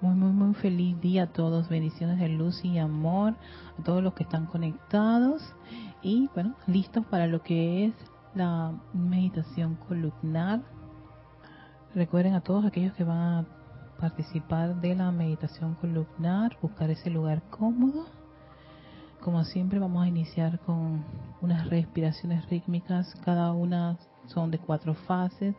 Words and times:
Muy, 0.00 0.14
muy, 0.14 0.32
muy 0.32 0.54
feliz 0.54 0.98
día 1.02 1.24
a 1.24 1.26
todos. 1.26 1.68
Bendiciones 1.68 2.18
de 2.18 2.30
luz 2.30 2.64
y 2.64 2.78
amor 2.78 3.34
a 3.78 3.82
todos 3.82 4.02
los 4.02 4.14
que 4.14 4.22
están 4.22 4.46
conectados. 4.46 5.54
Y 6.00 6.30
bueno, 6.32 6.54
listos 6.66 7.04
para 7.04 7.26
lo 7.26 7.42
que 7.42 7.84
es 7.84 7.94
la 8.34 8.72
meditación 8.94 9.74
columnar. 9.74 10.62
Recuerden 11.94 12.32
a 12.32 12.40
todos 12.40 12.64
aquellos 12.64 12.94
que 12.94 13.04
van 13.04 13.18
a 13.18 13.46
participar 13.98 14.80
de 14.80 14.94
la 14.94 15.12
meditación 15.12 15.74
columnar, 15.74 16.56
buscar 16.62 16.88
ese 16.88 17.10
lugar 17.10 17.42
cómodo. 17.50 18.06
Como 19.20 19.44
siempre 19.44 19.80
vamos 19.80 20.02
a 20.02 20.08
iniciar 20.08 20.60
con 20.60 21.04
unas 21.42 21.68
respiraciones 21.68 22.48
rítmicas, 22.48 23.14
cada 23.22 23.52
una 23.52 23.98
son 24.28 24.50
de 24.50 24.58
cuatro 24.58 24.94
fases 24.94 25.54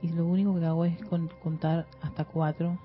y 0.00 0.10
lo 0.10 0.26
único 0.26 0.54
que 0.60 0.64
hago 0.64 0.84
es 0.84 0.96
contar 1.42 1.88
hasta 2.02 2.24
cuatro 2.24 2.78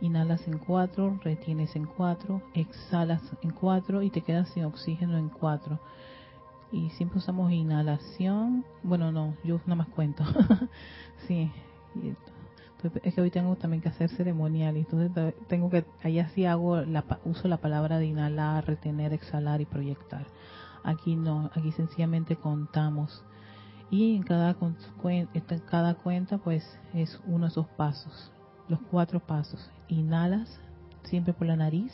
Inhalas 0.00 0.46
en 0.46 0.58
cuatro, 0.58 1.18
retienes 1.24 1.74
en 1.74 1.84
cuatro, 1.84 2.40
exhalas 2.54 3.22
en 3.42 3.50
cuatro 3.50 4.02
y 4.02 4.10
te 4.10 4.20
quedas 4.20 4.48
sin 4.50 4.64
oxígeno 4.64 5.18
en 5.18 5.28
cuatro. 5.28 5.80
Y 6.70 6.90
siempre 6.90 7.18
usamos 7.18 7.50
inhalación. 7.50 8.64
Bueno, 8.82 9.10
no, 9.10 9.34
yo 9.42 9.60
nada 9.66 9.76
más 9.76 9.88
cuento. 9.88 10.24
sí. 11.26 11.50
Es 13.02 13.14
que 13.14 13.20
hoy 13.20 13.30
tengo 13.30 13.56
también 13.56 13.82
que 13.82 13.88
hacer 13.88 14.08
ceremonial, 14.10 14.76
entonces 14.76 15.10
tengo 15.48 15.68
que, 15.68 15.84
ahí 16.04 16.20
así 16.20 16.44
hago, 16.44 16.80
la, 16.82 17.04
uso 17.24 17.48
la 17.48 17.56
palabra 17.56 17.98
de 17.98 18.06
inhalar, 18.06 18.68
retener, 18.68 19.12
exhalar 19.12 19.60
y 19.60 19.64
proyectar. 19.64 20.26
Aquí 20.84 21.16
no, 21.16 21.50
aquí 21.54 21.72
sencillamente 21.72 22.36
contamos. 22.36 23.24
Y 23.90 24.14
en 24.14 24.22
cada, 24.22 24.56
en 25.02 25.60
cada 25.68 25.94
cuenta 25.94 26.38
pues 26.38 26.78
es 26.94 27.20
uno 27.26 27.46
de 27.46 27.50
esos 27.50 27.66
pasos 27.66 28.30
los 28.68 28.80
cuatro 28.90 29.20
pasos. 29.20 29.70
Inhalas 29.88 30.60
siempre 31.04 31.32
por 31.32 31.46
la 31.46 31.56
nariz, 31.56 31.92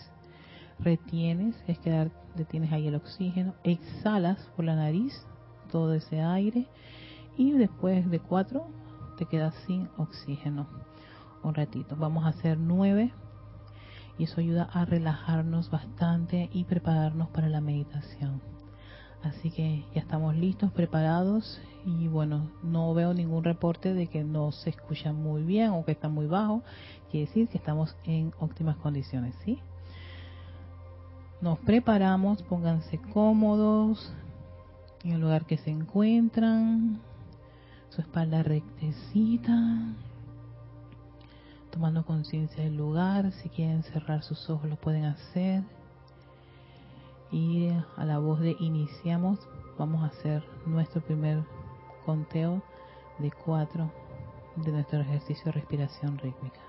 retienes, 0.79 1.57
es 1.67 1.79
quedar, 1.79 2.11
detienes 2.35 2.73
ahí 2.73 2.89
el 2.89 2.97
oxígeno, 2.97 3.55
exhalas 3.63 4.51
por 4.57 4.65
la 4.65 4.75
nariz 4.75 5.15
todo 5.71 5.95
ese 5.95 6.21
aire 6.21 6.69
y 7.37 7.53
después 7.53 8.09
de 8.11 8.21
cuatro 8.21 8.67
te 9.17 9.27
quedas 9.27 9.55
sin 9.67 9.89
oxígeno. 9.97 10.67
Un 11.43 11.55
ratito. 11.55 11.97
Vamos 11.97 12.25
a 12.25 12.29
hacer 12.29 12.59
nueve 12.59 13.13
y 14.19 14.25
eso 14.25 14.41
ayuda 14.41 14.69
a 14.73 14.85
relajarnos 14.85 15.71
bastante 15.71 16.49
y 16.53 16.65
prepararnos 16.65 17.29
para 17.29 17.49
la 17.49 17.61
meditación. 17.61 18.54
Así 19.25 19.51
que 19.51 19.85
ya 19.95 20.03
estamos 20.03 20.37
listos, 20.37 20.71
preparados 20.73 21.59
y 21.87 22.09
bueno, 22.09 22.51
no 22.63 22.93
veo 22.93 23.15
ningún 23.15 23.43
reporte 23.43 23.95
de 23.95 24.07
que 24.07 24.23
no 24.23 24.53
se 24.53 24.69
escucha 24.71 25.15
muy 25.15 25.43
bien 25.43 25.71
o 25.71 25.85
que 25.85 25.93
está 25.93 26.11
muy 26.11 26.27
bajo. 26.27 26.63
Quiere 27.11 27.27
decir 27.27 27.49
que 27.49 27.57
estamos 27.57 27.97
en 28.05 28.35
óptimas 28.39 28.77
condiciones, 28.77 29.35
¿sí? 29.45 29.59
Nos 31.41 31.59
preparamos, 31.61 32.43
pónganse 32.43 32.99
cómodos 32.99 34.13
en 35.05 35.13
el 35.13 35.21
lugar 35.23 35.47
que 35.47 35.57
se 35.57 35.71
encuentran, 35.71 37.01
su 37.89 38.03
espalda 38.03 38.43
rectecita, 38.43 39.95
tomando 41.71 42.05
conciencia 42.05 42.63
del 42.63 42.77
lugar. 42.77 43.33
Si 43.33 43.49
quieren 43.49 43.85
cerrar 43.85 44.23
sus 44.23 44.51
ojos, 44.51 44.69
lo 44.69 44.77
pueden 44.77 45.05
hacer 45.05 45.63
y 47.31 47.71
a 47.97 48.05
la 48.05 48.19
voz 48.19 48.41
de 48.41 48.57
iniciamos 48.61 49.39
vamos 49.79 50.03
a 50.03 50.07
hacer 50.07 50.45
nuestro 50.67 51.01
primer 51.01 51.45
conteo 52.05 52.63
de 53.19 53.31
cuatro 53.31 53.91
de 54.57 54.71
nuestro 54.71 55.01
ejercicio 55.01 55.47
de 55.47 55.53
respiración 55.53 56.19
rítmica. 56.19 56.61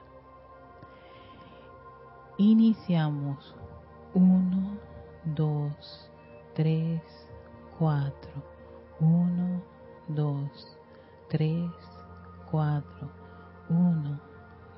Iniciamos. 2.37 3.55
Uno, 4.13 4.77
dos, 5.23 6.09
tres, 6.53 7.01
cuatro. 7.77 8.31
Uno, 8.99 9.61
dos, 10.07 10.77
tres, 11.29 11.69
cuatro. 12.49 13.09
Uno, 13.69 14.19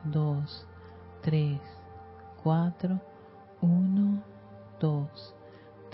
dos, 0.06 0.68
tres, 1.22 1.60
cuatro. 2.44 3.00
Uno, 3.62 4.22
dos, 4.80 5.36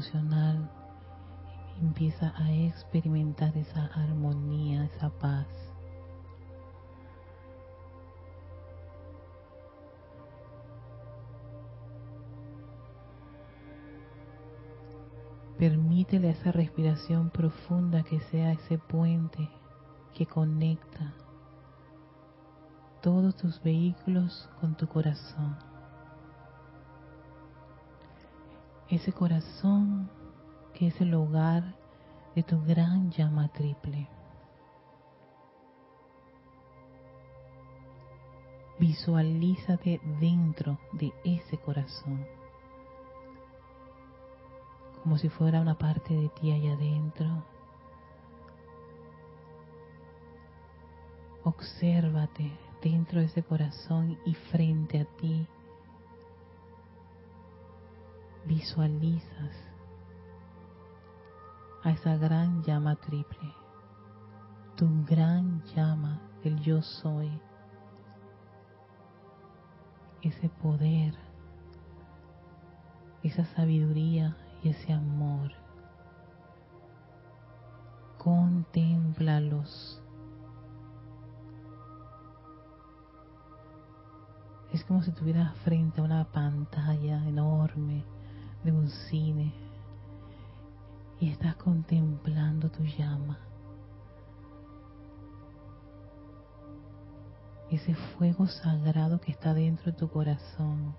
Emocional 0.00 0.70
empieza 1.82 2.32
a 2.34 2.50
experimentar 2.52 3.54
esa 3.56 3.84
armonía, 3.86 4.84
esa 4.84 5.10
paz. 5.10 5.46
Permítele 15.58 16.28
a 16.28 16.32
esa 16.32 16.52
respiración 16.52 17.28
profunda 17.28 18.02
que 18.02 18.20
sea 18.20 18.52
ese 18.52 18.78
puente 18.78 19.50
que 20.14 20.24
conecta 20.24 21.12
todos 23.02 23.36
tus 23.36 23.62
vehículos 23.62 24.48
con 24.60 24.74
tu 24.74 24.86
corazón. 24.88 25.69
Ese 28.90 29.12
corazón 29.12 30.10
que 30.74 30.88
es 30.88 31.00
el 31.00 31.14
hogar 31.14 31.76
de 32.34 32.42
tu 32.42 32.60
gran 32.64 33.12
llama 33.12 33.46
triple. 33.48 34.08
Visualízate 38.80 40.00
dentro 40.18 40.76
de 40.92 41.12
ese 41.22 41.56
corazón, 41.58 42.26
como 45.04 45.18
si 45.18 45.28
fuera 45.28 45.60
una 45.60 45.78
parte 45.78 46.12
de 46.14 46.28
ti 46.30 46.50
allá 46.50 46.72
adentro. 46.72 47.44
Obsérvate 51.44 52.50
dentro 52.82 53.20
de 53.20 53.26
ese 53.26 53.44
corazón 53.44 54.18
y 54.24 54.34
frente 54.34 55.00
a 55.00 55.04
ti. 55.04 55.46
Visualizas 58.50 59.54
a 61.84 61.92
esa 61.92 62.16
gran 62.16 62.64
llama 62.64 62.96
triple, 62.96 63.54
tu 64.74 64.88
gran 65.04 65.62
llama 65.66 66.20
del 66.42 66.58
yo 66.58 66.82
soy, 66.82 67.30
ese 70.22 70.48
poder, 70.48 71.14
esa 73.22 73.44
sabiduría 73.54 74.36
y 74.64 74.70
ese 74.70 74.94
amor. 74.94 75.52
Contémplalos. 78.18 80.02
Es 84.72 84.82
como 84.82 85.04
si 85.04 85.10
estuvieras 85.10 85.56
frente 85.58 86.00
a 86.00 86.04
una 86.04 86.24
pantalla 86.24 87.24
enorme 87.28 88.04
de 88.64 88.72
un 88.72 88.88
cine 88.88 89.52
y 91.20 91.30
estás 91.30 91.56
contemplando 91.56 92.70
tu 92.70 92.82
llama. 92.84 93.38
Ese 97.70 97.94
fuego 97.94 98.46
sagrado 98.46 99.20
que 99.20 99.30
está 99.30 99.54
dentro 99.54 99.92
de 99.92 99.98
tu 99.98 100.08
corazón, 100.08 100.94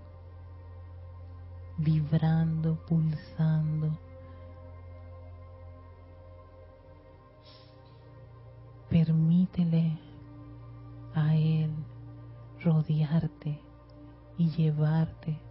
vibrando, 1.78 2.76
pulsando. 2.86 3.98
Permítele 8.90 9.98
a 11.14 11.36
Él 11.36 11.74
rodearte 12.64 13.60
y 14.38 14.50
llevarte 14.50 15.51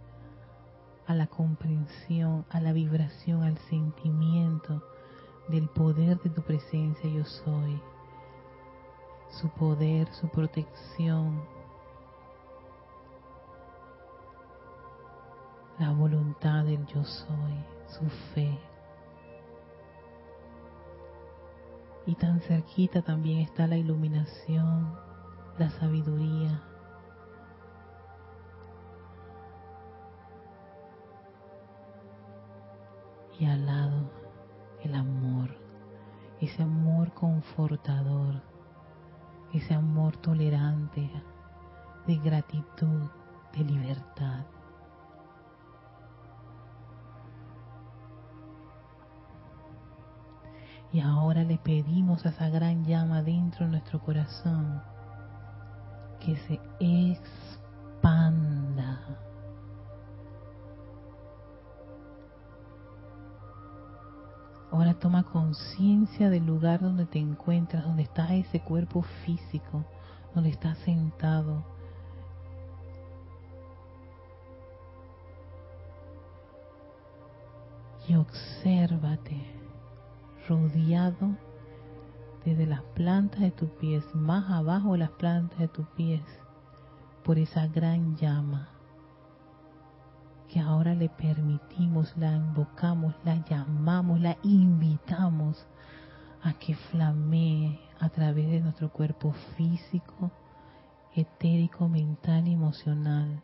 a 1.11 1.13
la 1.13 1.27
comprensión, 1.27 2.45
a 2.49 2.61
la 2.61 2.71
vibración, 2.71 3.43
al 3.43 3.57
sentimiento 3.69 4.81
del 5.49 5.67
poder 5.67 6.17
de 6.21 6.29
tu 6.29 6.41
presencia 6.41 7.09
yo 7.09 7.25
soy, 7.25 7.81
su 9.29 9.49
poder, 9.49 10.07
su 10.13 10.29
protección, 10.29 11.43
la 15.77 15.91
voluntad 15.91 16.63
del 16.63 16.85
yo 16.85 17.03
soy, 17.03 17.65
su 17.87 18.09
fe. 18.33 18.57
Y 22.05 22.15
tan 22.15 22.39
cerquita 22.39 23.01
también 23.01 23.39
está 23.39 23.67
la 23.67 23.75
iluminación, 23.75 24.97
la 25.57 25.69
sabiduría, 25.71 26.70
y 33.41 33.45
al 33.47 33.65
lado 33.65 34.11
el 34.83 34.93
amor, 34.93 35.49
ese 36.39 36.61
amor 36.61 37.11
confortador, 37.13 38.39
ese 39.51 39.73
amor 39.73 40.15
tolerante, 40.17 41.09
de 42.05 42.17
gratitud, 42.17 43.09
de 43.57 43.63
libertad. 43.63 44.45
Y 50.93 50.99
ahora 50.99 51.43
le 51.43 51.57
pedimos 51.57 52.23
a 52.27 52.29
esa 52.29 52.47
gran 52.49 52.85
llama 52.85 53.23
dentro 53.23 53.65
de 53.65 53.71
nuestro 53.71 53.99
corazón 54.01 54.83
que 56.19 56.35
se 56.35 56.59
expanda 56.79 57.31
toma 65.01 65.23
conciencia 65.23 66.29
del 66.29 66.45
lugar 66.45 66.79
donde 66.79 67.05
te 67.07 67.17
encuentras, 67.17 67.83
donde 67.83 68.03
está 68.03 68.33
ese 68.35 68.61
cuerpo 68.61 69.01
físico, 69.25 69.83
donde 70.35 70.51
estás 70.51 70.77
sentado. 70.79 71.65
Y 78.07 78.15
obsérvate 78.15 79.41
rodeado 80.47 81.35
desde 82.45 82.67
las 82.67 82.81
plantas 82.93 83.41
de 83.41 83.51
tus 83.51 83.69
pies, 83.71 84.03
más 84.13 84.51
abajo 84.51 84.93
de 84.93 84.99
las 84.99 85.11
plantas 85.11 85.57
de 85.59 85.67
tus 85.67 85.87
pies, 85.89 86.21
por 87.23 87.39
esa 87.39 87.67
gran 87.67 88.15
llama 88.17 88.70
que 90.51 90.59
ahora 90.59 90.93
le 90.93 91.07
permitimos, 91.07 92.13
la 92.17 92.33
invocamos, 92.33 93.15
la 93.23 93.37
llamamos, 93.47 94.19
la 94.19 94.37
invitamos 94.43 95.65
a 96.43 96.53
que 96.53 96.75
flamee 96.75 97.79
a 97.99 98.09
través 98.09 98.49
de 98.49 98.59
nuestro 98.59 98.91
cuerpo 98.91 99.31
físico, 99.55 100.29
etérico, 101.15 101.87
mental 101.87 102.47
y 102.49 102.53
emocional. 102.53 103.41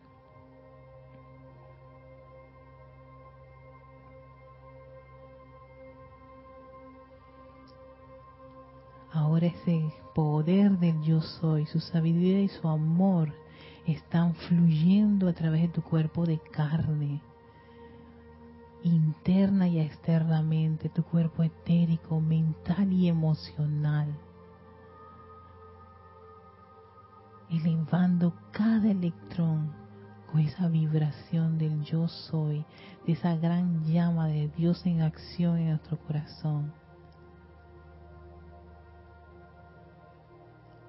Ahora 9.13 9.47
ese 9.47 9.93
poder 10.13 10.77
del 10.77 11.01
yo 11.03 11.21
soy, 11.21 11.67
su 11.67 11.79
sabiduría 11.79 12.41
y 12.41 12.49
su 12.49 12.67
amor 12.67 13.33
están 13.93 14.35
fluyendo 14.35 15.29
a 15.29 15.33
través 15.33 15.61
de 15.61 15.67
tu 15.69 15.81
cuerpo 15.81 16.25
de 16.25 16.39
carne, 16.39 17.21
interna 18.83 19.67
y 19.67 19.79
externamente, 19.79 20.89
tu 20.89 21.03
cuerpo 21.03 21.43
etérico, 21.43 22.19
mental 22.19 22.91
y 22.91 23.07
emocional. 23.07 24.13
Elevando 27.49 28.33
cada 28.51 28.91
electrón 28.91 29.71
con 30.29 30.41
esa 30.41 30.67
vibración 30.67 31.57
del 31.57 31.81
yo 31.83 32.09
soy, 32.09 32.65
de 33.05 33.13
esa 33.13 33.37
gran 33.37 33.85
llama 33.85 34.27
de 34.27 34.49
Dios 34.49 34.85
en 34.85 35.01
acción 35.01 35.57
en 35.57 35.69
nuestro 35.69 35.97
corazón. 35.99 36.73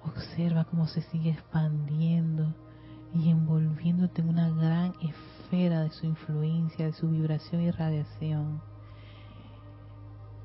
Observa 0.03 0.65
cómo 0.65 0.87
se 0.87 1.01
sigue 1.03 1.29
expandiendo 1.29 2.53
y 3.13 3.29
envolviéndote 3.29 4.21
en 4.21 4.29
una 4.29 4.49
gran 4.49 4.93
esfera 5.01 5.81
de 5.81 5.89
su 5.91 6.05
influencia, 6.05 6.85
de 6.85 6.93
su 6.93 7.09
vibración 7.09 7.61
y 7.61 7.71
radiación. 7.71 8.61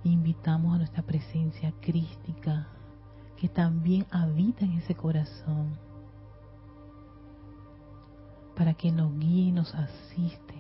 Invitamos 0.03 0.75
a 0.75 0.79
nuestra 0.79 1.03
presencia 1.03 1.73
crística 1.81 2.69
que 3.37 3.49
también 3.49 4.07
habita 4.11 4.65
en 4.65 4.73
ese 4.73 4.95
corazón 4.95 5.79
para 8.57 8.75
que 8.75 8.93
nos 8.93 9.13
guíe 9.19 9.49
y 9.49 9.53
nos 9.53 9.75
asiste 9.75 10.55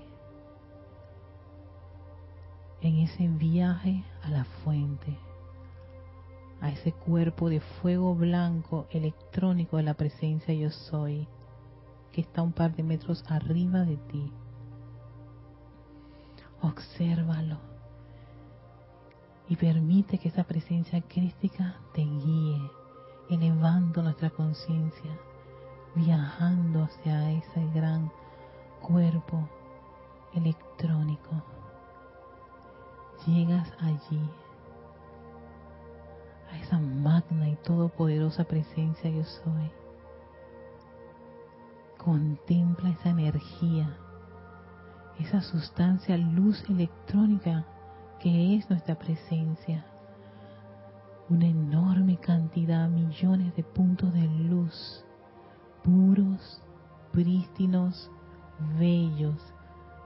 en 2.80 2.98
ese 2.98 3.28
viaje 3.28 4.04
a 4.22 4.30
la 4.30 4.44
fuente, 4.44 5.16
a 6.60 6.70
ese 6.70 6.92
cuerpo 6.92 7.48
de 7.48 7.60
fuego 7.60 8.14
blanco 8.14 8.86
electrónico 8.90 9.78
de 9.78 9.84
la 9.84 9.94
presencia 9.94 10.52
yo 10.52 10.70
soy 10.70 11.26
que 12.14 12.20
está 12.20 12.42
un 12.42 12.52
par 12.52 12.76
de 12.76 12.84
metros 12.84 13.24
arriba 13.28 13.80
de 13.80 13.96
ti. 13.96 14.32
Obsérvalo 16.62 17.58
y 19.48 19.56
permite 19.56 20.18
que 20.18 20.28
esa 20.28 20.44
presencia 20.44 21.02
crística 21.02 21.74
te 21.92 22.02
guíe, 22.02 22.70
elevando 23.30 24.00
nuestra 24.00 24.30
conciencia, 24.30 25.10
viajando 25.96 26.84
hacia 26.84 27.32
ese 27.32 27.66
gran 27.74 28.12
cuerpo 28.80 29.48
electrónico. 30.34 31.42
Llegas 33.26 33.72
allí, 33.80 34.30
a 36.52 36.58
esa 36.58 36.78
magna 36.78 37.48
y 37.48 37.56
todopoderosa 37.56 38.44
presencia 38.44 39.10
yo 39.10 39.24
soy 39.24 39.83
Contempla 42.04 42.90
esa 42.90 43.08
energía, 43.08 43.96
esa 45.18 45.40
sustancia 45.40 46.18
luz 46.18 46.62
electrónica 46.68 47.64
que 48.20 48.56
es 48.56 48.68
nuestra 48.68 48.94
presencia. 48.94 49.86
Una 51.30 51.46
enorme 51.46 52.18
cantidad, 52.18 52.90
millones 52.90 53.56
de 53.56 53.64
puntos 53.64 54.12
de 54.12 54.26
luz, 54.26 55.02
puros, 55.82 56.62
prístinos, 57.10 58.10
bellos, 58.78 59.40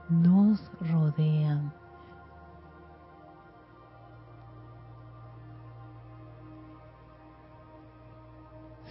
nos 0.09 0.71
rodean. 0.79 1.73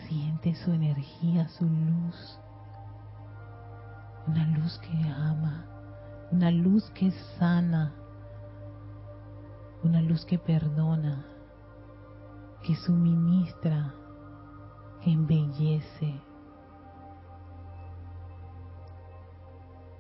Siente 0.06 0.54
su 0.56 0.72
energía, 0.72 1.48
su 1.48 1.64
luz 1.64 2.38
una 4.28 4.46
luz 4.48 4.78
que 4.80 5.08
ama, 5.08 5.64
una 6.30 6.50
luz 6.50 6.90
que 6.90 7.10
sana, 7.38 7.94
una 9.82 10.02
luz 10.02 10.26
que 10.26 10.38
perdona, 10.38 11.24
que 12.62 12.74
suministra, 12.76 13.94
que 15.02 15.12
embellece, 15.12 16.20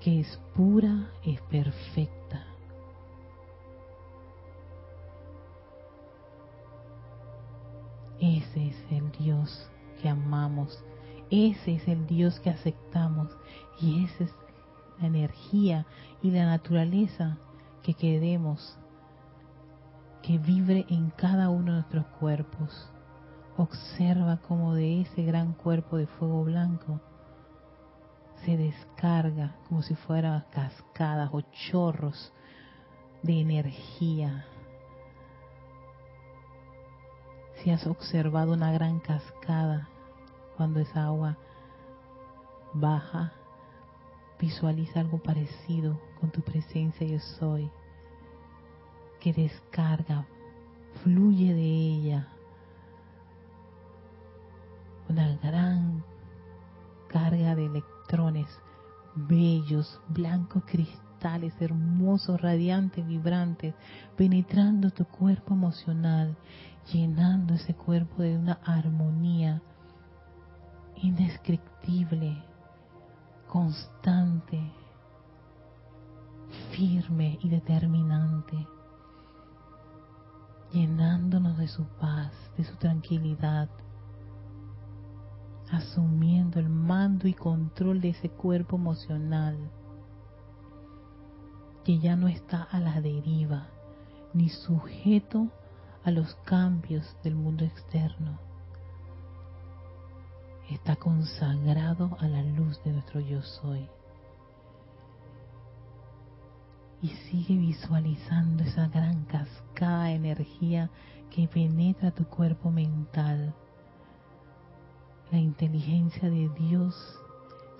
que 0.00 0.20
es 0.20 0.40
pura, 0.54 1.10
es 1.24 1.40
perfecta. 1.42 2.44
Ese 8.20 8.68
es 8.68 8.76
el 8.90 9.10
Dios 9.12 9.70
que 10.02 10.10
amamos, 10.10 10.84
ese 11.30 11.74
es 11.74 11.88
el 11.88 12.06
Dios 12.06 12.40
que 12.40 12.50
aceptamos 12.50 13.28
y 13.80 14.04
esa 14.04 14.24
es 14.24 14.34
la 15.00 15.06
energía 15.06 15.86
y 16.22 16.30
la 16.30 16.46
naturaleza 16.46 17.38
que 17.82 17.94
queremos 17.94 18.78
que 20.22 20.38
vibre 20.38 20.84
en 20.88 21.10
cada 21.10 21.50
uno 21.50 21.66
de 21.66 21.78
nuestros 21.80 22.06
cuerpos. 22.18 22.90
Observa 23.56 24.40
cómo 24.46 24.74
de 24.74 25.02
ese 25.02 25.22
gran 25.22 25.52
cuerpo 25.52 25.96
de 25.96 26.06
fuego 26.06 26.44
blanco 26.44 27.00
se 28.44 28.56
descarga 28.56 29.56
como 29.68 29.82
si 29.82 29.94
fueran 29.94 30.44
cascadas 30.50 31.30
o 31.32 31.40
chorros 31.70 32.32
de 33.22 33.40
energía. 33.40 34.46
Si 37.56 37.70
has 37.70 37.86
observado 37.86 38.52
una 38.52 38.70
gran 38.72 39.00
cascada 39.00 39.88
cuando 40.58 40.80
esa 40.80 41.04
agua 41.04 41.36
baja, 42.74 43.32
visualiza 44.40 44.98
algo 44.98 45.18
parecido 45.18 46.00
con 46.18 46.30
tu 46.30 46.42
presencia 46.42 47.06
yo 47.06 47.20
soy, 47.38 47.70
que 49.20 49.32
descarga, 49.32 50.26
fluye 51.02 51.54
de 51.54 51.62
ella 51.62 52.28
una 55.08 55.36
gran 55.36 56.02
carga 57.08 57.54
de 57.54 57.66
electrones 57.66 58.48
bellos, 59.14 60.00
blancos 60.08 60.64
cristales, 60.66 61.54
hermosos, 61.60 62.40
radiantes, 62.40 63.06
vibrantes, 63.06 63.74
penetrando 64.16 64.90
tu 64.90 65.04
cuerpo 65.04 65.54
emocional, 65.54 66.36
llenando 66.92 67.54
ese 67.54 67.74
cuerpo 67.74 68.22
de 68.22 68.36
una 68.36 68.54
armonía 68.64 69.62
indescriptible, 71.02 72.42
constante, 73.46 74.60
firme 76.72 77.38
y 77.42 77.48
determinante, 77.48 78.66
llenándonos 80.72 81.58
de 81.58 81.68
su 81.68 81.84
paz, 82.00 82.32
de 82.56 82.64
su 82.64 82.76
tranquilidad, 82.76 83.68
asumiendo 85.70 86.58
el 86.60 86.68
mando 86.68 87.28
y 87.28 87.34
control 87.34 88.00
de 88.00 88.10
ese 88.10 88.30
cuerpo 88.30 88.76
emocional 88.76 89.56
que 91.84 91.98
ya 91.98 92.16
no 92.16 92.28
está 92.28 92.62
a 92.62 92.80
la 92.80 93.00
deriva 93.00 93.68
ni 94.32 94.48
sujeto 94.48 95.48
a 96.04 96.10
los 96.10 96.34
cambios 96.44 97.16
del 97.22 97.34
mundo 97.34 97.64
externo 97.64 98.47
está 100.74 100.96
consagrado 100.96 102.16
a 102.20 102.28
la 102.28 102.42
luz 102.42 102.82
de 102.84 102.92
nuestro 102.92 103.20
yo 103.20 103.40
soy. 103.42 103.88
Y 107.00 107.08
sigue 107.08 107.56
visualizando 107.56 108.64
esa 108.64 108.88
gran 108.88 109.24
cascada 109.24 110.04
de 110.04 110.14
energía 110.14 110.90
que 111.30 111.48
penetra 111.48 112.10
tu 112.10 112.24
cuerpo 112.24 112.70
mental. 112.70 113.54
La 115.30 115.38
inteligencia 115.38 116.28
de 116.28 116.48
Dios 116.50 116.94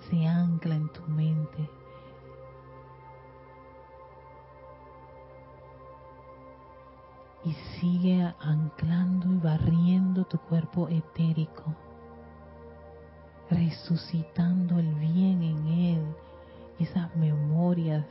se 0.09 0.25
ancla 0.25 0.75
en 0.75 0.89
tu 0.89 1.01
mente. 1.03 1.69
Y 7.43 7.53
sigue 7.79 8.33
anclando 8.39 9.31
y 9.33 9.37
barriendo 9.37 10.25
tu 10.25 10.37
cuerpo 10.39 10.87
etérico 10.87 11.75
resucitando 13.49 14.79
el 14.79 14.93
bien 14.95 15.41
en 15.41 15.67
él, 15.67 16.15
esas 16.79 17.15
memorias 17.15 18.05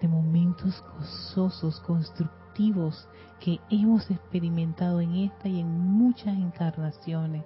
de 0.00 0.08
momentos 0.08 0.82
gozosos, 0.94 1.80
constructivos 1.80 3.08
que 3.40 3.60
hemos 3.70 4.10
experimentado 4.10 5.00
en 5.00 5.14
esta 5.16 5.48
y 5.48 5.60
en 5.60 5.68
muchas 5.68 6.36
encarnaciones. 6.36 7.44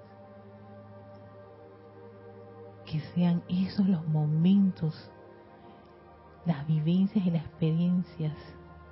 Que 2.87 3.01
sean 3.15 3.43
esos 3.49 3.87
los 3.89 4.07
momentos, 4.09 5.11
las 6.45 6.67
vivencias 6.67 7.25
y 7.25 7.31
las 7.31 7.45
experiencias 7.45 8.37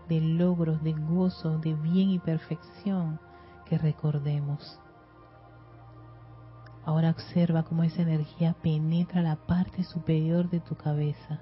de 0.09 0.21
logros, 0.21 0.83
de 0.83 0.93
gozo, 0.93 1.59
de 1.59 1.75
bien 1.75 2.11
y 2.11 2.19
perfección 2.19 3.21
que 3.67 3.77
recordemos. 3.77 4.81
Ahora 6.89 7.11
observa 7.11 7.65
cómo 7.65 7.83
esa 7.83 8.01
energía 8.01 8.55
penetra 8.63 9.21
la 9.21 9.37
parte 9.37 9.85
superior 9.85 10.49
de 10.49 10.61
tu 10.61 10.75
cabeza. 10.75 11.39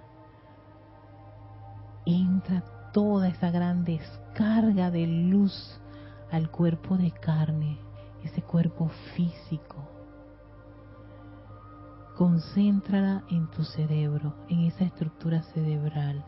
Entra 2.04 2.64
toda 2.92 3.28
esa 3.28 3.52
gran 3.52 3.84
descarga 3.84 4.90
de 4.90 5.06
luz 5.06 5.80
al 6.32 6.50
cuerpo 6.50 6.96
de 6.96 7.12
carne, 7.12 7.78
ese 8.24 8.42
cuerpo 8.42 8.90
físico. 9.14 9.76
Concéntrala 12.16 13.22
en 13.30 13.48
tu 13.48 13.62
cerebro, 13.62 14.34
en 14.48 14.64
esa 14.64 14.82
estructura 14.82 15.44
cerebral, 15.54 16.24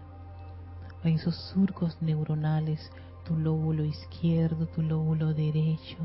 en 1.02 1.14
esos 1.14 1.34
surcos 1.50 2.00
neuronales, 2.00 2.88
tu 3.24 3.36
lóbulo 3.36 3.82
izquierdo, 3.82 4.66
tu 4.66 4.80
lóbulo 4.80 5.34
derecho, 5.34 5.98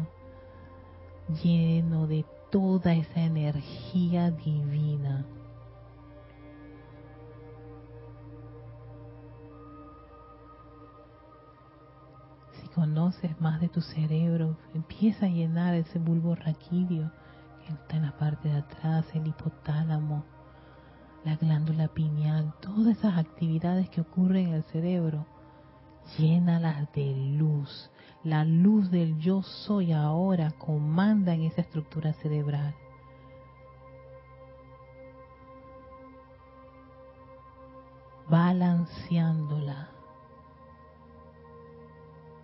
lleno 1.44 2.08
de 2.08 2.26
toda 2.54 2.94
esa 2.94 3.20
energía 3.20 4.30
divina. 4.30 5.26
Si 12.52 12.68
conoces 12.68 13.42
más 13.42 13.60
de 13.60 13.70
tu 13.70 13.82
cerebro, 13.82 14.56
empieza 14.76 15.26
a 15.26 15.30
llenar 15.30 15.74
ese 15.74 15.98
bulbo 15.98 16.36
raquídeo 16.36 17.12
que 17.66 17.74
está 17.74 17.98
en 17.98 18.04
la 18.04 18.16
parte 18.20 18.50
de 18.50 18.58
atrás, 18.60 19.08
el 19.16 19.26
hipotálamo, 19.26 20.24
la 21.26 21.36
glándula 21.38 21.88
pineal, 21.88 22.54
todas 22.62 22.98
esas 22.98 23.18
actividades 23.18 23.90
que 23.90 24.02
ocurren 24.02 24.50
en 24.50 24.54
el 24.54 24.64
cerebro, 24.66 25.26
llénalas 26.20 26.92
de 26.94 27.16
luz. 27.36 27.90
La 28.24 28.46
luz 28.46 28.90
del 28.90 29.20
yo 29.20 29.42
soy 29.42 29.92
ahora 29.92 30.52
comanda 30.52 31.34
en 31.34 31.44
esa 31.44 31.60
estructura 31.60 32.14
cerebral. 32.14 32.74
Balanceándola, 38.30 39.90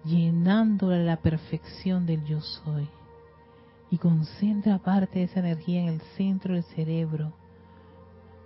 llenándola 0.04 0.98
la 0.98 1.16
perfección 1.16 2.06
del 2.06 2.26
yo 2.26 2.42
soy 2.42 2.90
y 3.90 3.98
concentra 3.98 4.80
parte 4.80 5.20
de 5.20 5.26
esa 5.26 5.40
energía 5.40 5.82
en 5.82 5.88
el 5.88 6.02
centro 6.18 6.56
del 6.56 6.64
cerebro, 6.64 7.32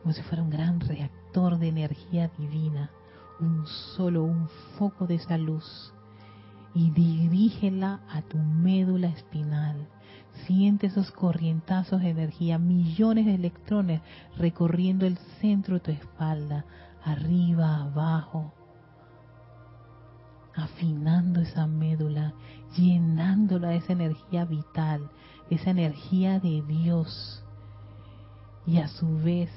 como 0.04 0.14
si 0.14 0.22
fuera 0.22 0.44
un 0.44 0.52
gran 0.52 0.80
reactor 0.80 1.58
de 1.58 1.70
energía 1.70 2.30
divina, 2.38 2.92
un 3.40 3.66
solo, 3.66 4.24
un 4.24 4.48
foco 4.78 5.08
de 5.08 5.16
esa 5.16 5.38
luz, 5.40 5.94
y 6.76 6.92
dirígela 6.92 8.02
a 8.10 8.22
tu 8.22 8.38
médula 8.38 9.08
espinal. 9.08 9.88
Siente 10.46 10.88
esos 10.88 11.12
corrientazos 11.12 12.02
de 12.02 12.10
energía, 12.10 12.58
millones 12.58 13.26
de 13.26 13.36
electrones 13.36 14.02
recorriendo 14.38 15.06
el 15.06 15.18
centro 15.40 15.76
de 15.76 15.80
tu 15.80 15.92
espalda, 15.92 16.66
arriba, 17.04 17.78
abajo, 17.78 18.52
afinando 20.56 21.42
esa 21.42 21.68
médula, 21.68 22.34
llenándola 22.76 23.70
de 23.70 23.78
esa 23.78 23.94
energía 23.94 24.46
vital, 24.46 25.10
esa 25.50 25.70
energía 25.70 26.40
de 26.40 26.64
Dios. 26.68 27.44
Y 28.66 28.78
a 28.78 28.88
su 28.88 29.18
vez 29.18 29.50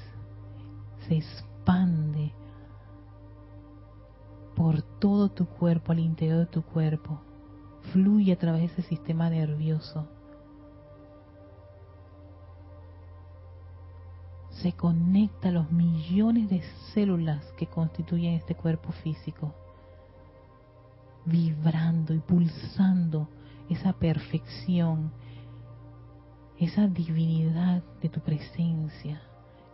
se 1.07 1.17
expande 1.17 2.33
por 4.57 4.81
todo 4.81 5.29
tu 5.29 5.45
cuerpo, 5.45 5.91
al 5.91 5.99
interior 5.99 6.39
de 6.39 6.45
tu 6.47 6.63
cuerpo. 6.63 7.21
Fluye 7.93 8.33
a 8.33 8.39
través 8.39 8.61
de 8.61 8.65
ese 8.65 8.81
sistema 8.81 9.29
nervioso. 9.29 10.07
Se 14.49 14.73
conecta 14.73 15.49
a 15.49 15.51
los 15.51 15.71
millones 15.71 16.49
de 16.49 16.63
células 16.95 17.45
que 17.55 17.67
constituyen 17.67 18.33
este 18.33 18.55
cuerpo 18.55 18.91
físico, 18.91 19.53
vibrando 21.25 22.15
y 22.15 22.19
pulsando 22.19 23.29
esa 23.69 23.93
perfección, 23.93 25.11
esa 26.57 26.87
divinidad 26.87 27.83
de 28.01 28.09
tu 28.09 28.21
presencia 28.21 29.21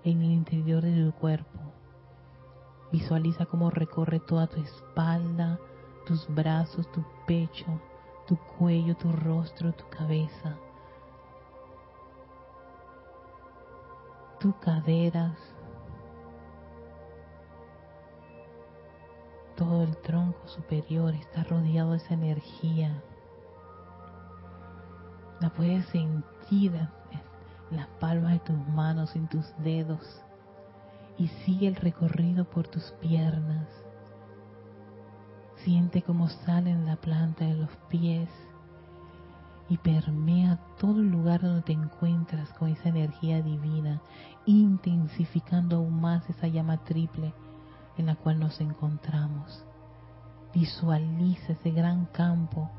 en 0.04 0.22
el 0.24 0.32
interior 0.32 0.84
de 0.84 1.06
tu 1.06 1.14
cuerpo. 1.14 1.74
Visualiza 2.94 3.48
cómo 3.48 3.72
recorre 3.72 4.20
toda 4.20 4.46
tu 4.46 4.62
espalda, 4.62 5.60
tus 6.06 6.28
brazos, 6.28 6.88
tu 6.92 7.04
pecho, 7.26 7.66
tu 8.28 8.38
cuello, 8.38 8.96
tu 8.96 9.12
rostro, 9.12 9.74
tu 9.74 9.84
cabeza, 9.90 10.56
tus 14.40 14.54
caderas, 14.58 15.36
todo 19.56 19.82
el 19.82 19.98
tronco 19.98 20.48
superior 20.48 21.16
está 21.16 21.44
rodeado 21.46 21.94
de 21.94 21.98
esa 21.98 22.14
energía. 22.14 23.02
La 25.40 25.50
puedes 25.50 25.84
sentir 25.88 26.76
en 26.76 27.76
las 27.76 27.88
palmas 28.00 28.34
de 28.34 28.40
tus 28.42 28.68
manos, 28.68 29.16
en 29.16 29.28
tus 29.28 29.52
dedos. 29.64 30.24
Y 31.18 31.28
sigue 31.46 31.68
el 31.68 31.76
recorrido 31.76 32.46
por 32.46 32.68
tus 32.68 32.92
piernas. 33.02 33.68
Siente 35.64 36.02
cómo 36.02 36.28
sale 36.28 36.72
en 36.72 36.86
la 36.86 36.98
planta 36.98 37.46
de 37.46 37.56
los 37.56 37.70
pies 37.90 38.30
y 39.70 39.78
permea 39.78 40.60
todo 40.80 41.00
el 41.00 41.10
lugar 41.10 41.42
donde 41.42 41.62
te 41.62 41.72
encuentras 41.72 42.50
con 42.54 42.70
esa 42.70 42.90
energía 42.90 43.42
divina, 43.42 44.02
intensificando 44.46 45.78
aún 45.78 46.02
más 46.02 46.30
esa 46.30 46.48
llama 46.48 46.84
triple 46.84 47.34
en 47.98 48.08
la 48.08 48.16
cual 48.16 48.40
nos 48.40 48.60
encontramos. 48.60 49.66
Visualiza 50.54 51.54
ese 51.54 51.72
gran 51.72 52.08
campo 52.08 52.70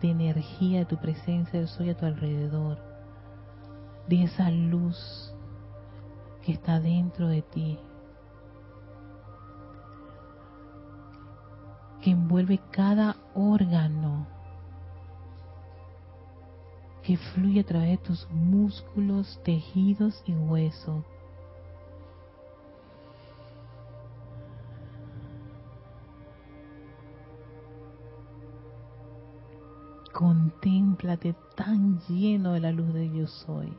de 0.00 0.10
energía 0.10 0.80
de 0.80 0.86
tu 0.86 0.96
presencia 0.96 1.60
del 1.60 1.68
soy 1.68 1.90
a 1.90 1.96
tu 1.96 2.06
alrededor 2.06 2.78
de 4.08 4.24
esa 4.24 4.50
luz 4.50 5.32
que 6.42 6.52
está 6.52 6.80
dentro 6.80 7.28
de 7.28 7.42
ti, 7.42 7.78
que 12.02 12.10
envuelve 12.10 12.58
cada 12.70 13.16
órgano, 13.34 14.26
que 17.02 17.16
fluye 17.16 17.60
a 17.60 17.64
través 17.64 17.90
de 17.90 17.98
tus 17.98 18.28
músculos, 18.30 19.40
tejidos 19.44 20.22
y 20.26 20.34
huesos. 20.34 21.04
Contémplate 30.12 31.34
tan 31.56 31.98
lleno 32.00 32.52
de 32.52 32.60
la 32.60 32.70
luz 32.70 32.92
de 32.92 33.10
yo 33.10 33.26
soy. 33.26 33.72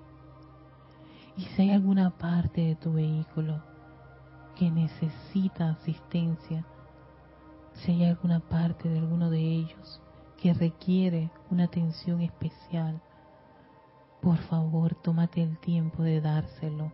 Y 1.36 1.42
si 1.42 1.64
hay 1.64 1.72
alguna 1.72 2.12
parte 2.12 2.62
de 2.62 2.76
tu 2.76 2.94
vehículo 2.94 3.62
que 4.56 4.70
necesita 4.70 5.72
asistencia, 5.72 6.66
si 7.74 7.92
hay 7.92 8.06
alguna 8.06 8.40
parte 8.40 8.88
de 8.88 9.00
alguno 9.00 9.30
de 9.30 9.40
ellos 9.40 10.02
que 10.42 10.54
requiere 10.54 11.32
una 11.50 11.64
atención 11.66 12.22
especial, 12.22 13.02
por 14.22 14.38
favor 14.38 14.96
tómate 14.96 15.42
el 15.42 15.58
tiempo 15.58 16.04
de 16.04 16.22
dárselo. 16.22 16.92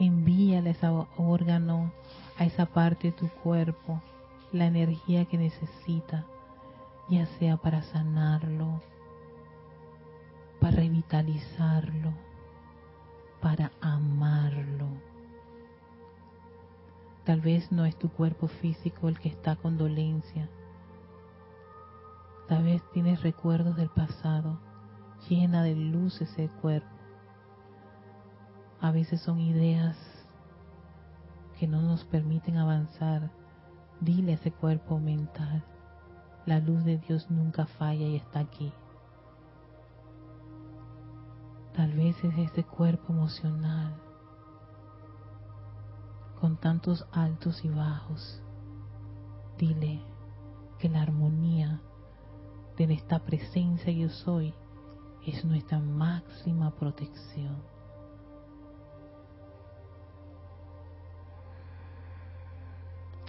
Envíale 0.00 0.70
a 0.70 0.72
ese 0.72 0.88
órgano, 1.16 1.92
a 2.38 2.44
esa 2.44 2.66
parte 2.66 3.08
de 3.08 3.12
tu 3.12 3.28
cuerpo, 3.28 4.02
la 4.52 4.66
energía 4.66 5.24
que 5.26 5.38
necesita, 5.38 6.26
ya 7.08 7.26
sea 7.38 7.56
para 7.56 7.82
sanarlo, 7.82 8.80
para 10.60 10.76
revitalizarlo, 10.76 12.12
para 13.40 13.72
amarlo. 13.80 14.88
Tal 17.24 17.40
vez 17.40 17.70
no 17.70 17.84
es 17.84 17.96
tu 17.96 18.08
cuerpo 18.08 18.48
físico 18.48 19.08
el 19.08 19.18
que 19.18 19.28
está 19.28 19.56
con 19.56 19.76
dolencia. 19.76 20.48
Tal 22.48 22.64
vez 22.64 22.82
tienes 22.92 23.22
recuerdos 23.22 23.76
del 23.76 23.90
pasado, 23.90 24.58
llena 25.28 25.62
de 25.62 25.74
luz 25.74 26.20
ese 26.22 26.48
cuerpo. 26.48 26.88
A 28.80 28.90
veces 28.90 29.20
son 29.20 29.40
ideas 29.40 29.96
que 31.58 31.66
no 31.66 31.82
nos 31.82 32.04
permiten 32.04 32.56
avanzar. 32.56 33.30
Dile 34.00 34.32
a 34.32 34.34
ese 34.36 34.52
cuerpo 34.52 34.98
mental, 34.98 35.64
la 36.46 36.60
luz 36.60 36.84
de 36.84 36.96
Dios 36.96 37.30
nunca 37.30 37.66
falla 37.66 38.06
y 38.06 38.16
está 38.16 38.40
aquí. 38.40 38.72
Tal 42.08 42.14
vez 42.14 42.24
es 42.24 42.52
ese 42.52 42.64
cuerpo 42.64 43.12
emocional 43.12 43.94
con 46.40 46.56
tantos 46.56 47.06
altos 47.12 47.62
y 47.66 47.68
bajos. 47.68 48.40
Dile 49.58 50.00
que 50.78 50.88
la 50.88 51.02
armonía 51.02 51.82
de 52.78 52.84
esta 52.94 53.18
presencia 53.18 53.92
yo 53.92 54.08
soy 54.08 54.54
es 55.26 55.44
nuestra 55.44 55.80
máxima 55.80 56.70
protección. 56.70 57.58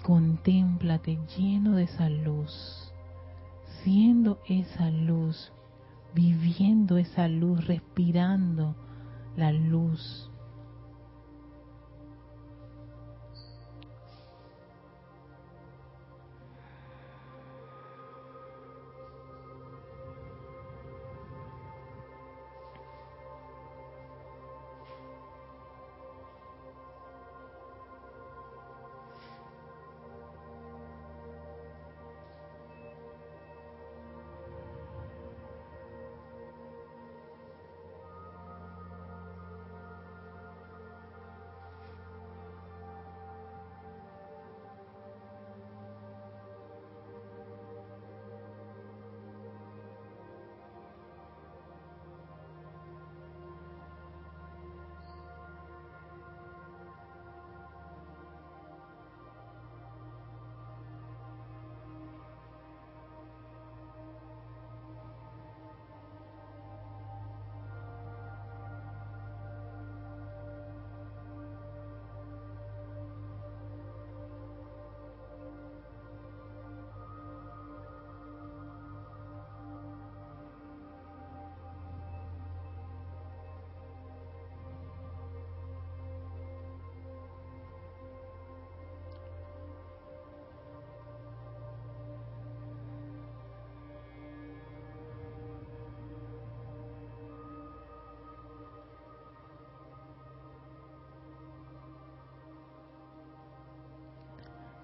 Contémplate 0.05 1.19
lleno 1.35 1.75
de 1.75 1.83
esa 1.83 2.07
luz, 2.07 2.93
siendo 3.83 4.39
esa 4.47 4.89
luz, 4.89 5.51
viviendo 6.13 6.97
esa 6.97 7.27
luz, 7.27 7.65
respirando 7.65 8.75
la 9.35 9.51
luz 9.51 10.28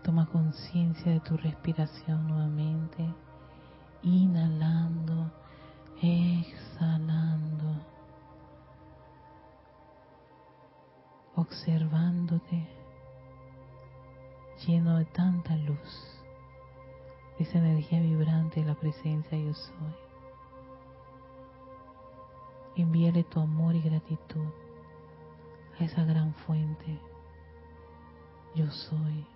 Toma 0.05 0.27
conciencia 0.27 1.11
de 1.13 1.19
tu 1.19 1.35
respiración 1.35 2.27
nuevamente, 2.27 3.11
inhalando, 4.03 5.31
exhalando, 5.99 7.81
observándote 11.35 12.67
lleno 14.67 14.97
de 14.99 15.05
tanta 15.05 15.55
luz, 15.55 16.21
esa 17.39 17.57
energía 17.57 17.99
vibrante 17.99 18.59
de 18.59 18.67
la 18.67 18.75
presencia 18.75 19.35
yo 19.35 19.55
soy. 19.55 19.95
Envíale 22.75 23.23
tu 23.23 23.39
amor 23.39 23.73
y 23.73 23.81
gratitud 23.81 24.53
a 25.79 25.83
esa 25.83 26.03
gran 26.03 26.31
fuente. 26.35 26.99
Yo 28.53 28.69
soy. 28.69 29.34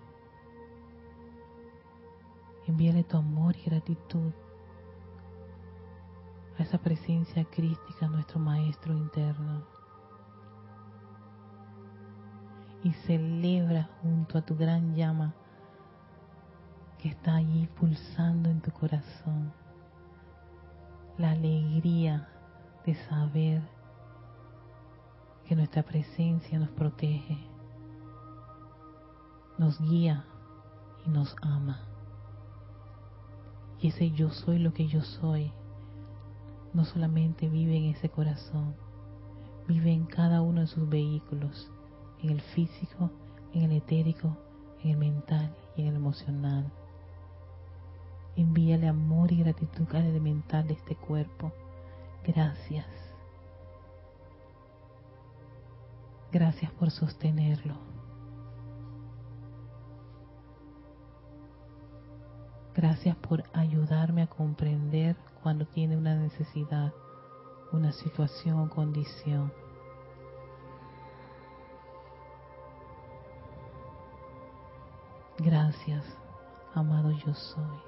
Envíale 2.70 3.02
tu 3.02 3.16
amor 3.16 3.56
y 3.56 3.68
gratitud 3.68 4.32
a 6.56 6.62
esa 6.62 6.78
presencia 6.78 7.44
crística, 7.44 8.06
nuestro 8.06 8.38
Maestro 8.38 8.92
interno. 8.92 9.64
Y 12.84 12.92
celebra 12.92 13.90
junto 14.00 14.38
a 14.38 14.42
tu 14.42 14.54
gran 14.56 14.94
llama 14.94 15.34
que 16.98 17.08
está 17.08 17.34
allí 17.34 17.68
pulsando 17.76 18.48
en 18.48 18.60
tu 18.60 18.70
corazón 18.70 19.52
la 21.18 21.32
alegría 21.32 22.28
de 22.86 22.94
saber 22.94 23.62
que 25.44 25.56
nuestra 25.56 25.82
presencia 25.82 26.56
nos 26.56 26.70
protege, 26.70 27.36
nos 29.58 29.80
guía 29.80 30.24
y 31.04 31.10
nos 31.10 31.34
ama. 31.42 31.89
Y 33.80 33.88
ese 33.88 34.10
yo 34.10 34.30
soy 34.30 34.58
lo 34.58 34.72
que 34.72 34.86
yo 34.86 35.02
soy 35.02 35.52
no 36.72 36.84
solamente 36.84 37.48
vive 37.48 37.76
en 37.76 37.84
ese 37.86 38.08
corazón, 38.08 38.76
vive 39.66 39.92
en 39.92 40.04
cada 40.04 40.40
uno 40.42 40.60
de 40.60 40.66
sus 40.66 40.88
vehículos, 40.88 41.70
en 42.22 42.30
el 42.30 42.40
físico, 42.40 43.10
en 43.52 43.62
el 43.62 43.72
etérico, 43.72 44.36
en 44.82 44.90
el 44.90 44.96
mental 44.96 45.54
y 45.76 45.82
en 45.82 45.88
el 45.88 45.96
emocional. 45.96 46.70
Envíale 48.36 48.86
amor 48.86 49.32
y 49.32 49.38
gratitud 49.38 49.86
al 49.94 50.04
elemental 50.04 50.66
de 50.68 50.74
este 50.74 50.94
cuerpo. 50.94 51.52
Gracias. 52.24 52.86
Gracias 56.30 56.70
por 56.72 56.90
sostenerlo. 56.90 57.89
Gracias 62.80 63.14
por 63.16 63.44
ayudarme 63.52 64.22
a 64.22 64.26
comprender 64.26 65.14
cuando 65.42 65.66
tiene 65.66 65.98
una 65.98 66.14
necesidad, 66.14 66.94
una 67.72 67.92
situación 67.92 68.58
o 68.58 68.70
condición. 68.70 69.52
Gracias, 75.36 76.06
amado 76.72 77.10
yo 77.10 77.34
soy. 77.34 77.78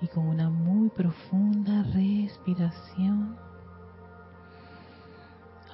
Y 0.00 0.08
con 0.08 0.28
una 0.28 0.48
muy 0.48 0.88
profunda 0.88 1.82
respiración, 1.92 3.36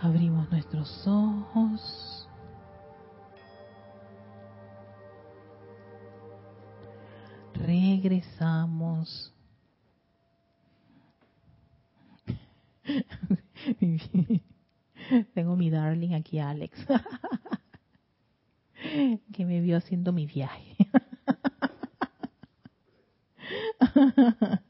Abrimos 0.02 0.50
nuestros 0.50 1.06
ojos. 1.06 2.28
Regresamos. 7.54 9.32
Tengo 15.34 15.54
mi 15.54 15.70
darling 15.70 16.14
aquí, 16.14 16.40
Alex, 16.40 16.84
que 19.32 19.44
me 19.44 19.60
vio 19.60 19.76
haciendo 19.76 20.12
mi 20.12 20.26
viaje. 20.26 20.76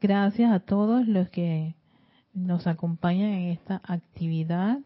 Gracias 0.00 0.52
a 0.52 0.60
todos 0.60 1.08
los 1.08 1.28
que 1.30 1.74
nos 2.34 2.66
acompañan 2.66 3.30
en 3.32 3.48
esta 3.50 3.80
actividad. 3.84 4.78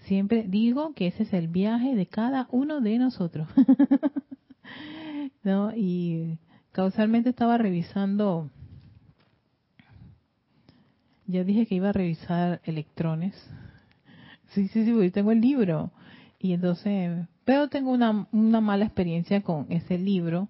Siempre 0.00 0.44
digo 0.46 0.94
que 0.94 1.08
ese 1.08 1.24
es 1.24 1.32
el 1.32 1.48
viaje 1.48 1.96
de 1.96 2.06
cada 2.06 2.46
uno 2.50 2.80
de 2.80 2.98
nosotros. 2.98 3.48
¿No? 5.42 5.72
Y 5.74 6.38
causalmente 6.72 7.30
estaba 7.30 7.58
revisando, 7.58 8.50
ya 11.26 11.42
dije 11.42 11.66
que 11.66 11.74
iba 11.74 11.88
a 11.88 11.92
revisar 11.92 12.60
electrones. 12.64 13.34
Sí, 14.50 14.68
sí, 14.68 14.84
sí, 14.84 14.92
porque 14.92 15.10
tengo 15.10 15.32
el 15.32 15.40
libro. 15.40 15.90
Y 16.38 16.52
entonces, 16.52 17.26
pero 17.44 17.68
tengo 17.68 17.90
una, 17.90 18.28
una 18.30 18.60
mala 18.60 18.84
experiencia 18.84 19.42
con 19.42 19.66
ese 19.70 19.98
libro 19.98 20.48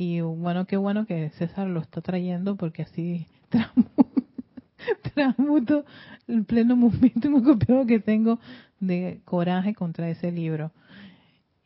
y 0.00 0.20
bueno, 0.20 0.64
qué 0.64 0.76
bueno 0.76 1.06
que 1.06 1.30
César 1.30 1.66
lo 1.66 1.80
está 1.80 2.00
trayendo 2.00 2.54
porque 2.54 2.82
así 2.82 3.26
transmuto 5.12 5.84
el 6.28 6.44
pleno 6.44 6.76
momento 6.76 7.28
que 7.84 7.98
tengo 7.98 8.38
de 8.78 9.20
coraje 9.24 9.74
contra 9.74 10.08
ese 10.08 10.30
libro. 10.30 10.70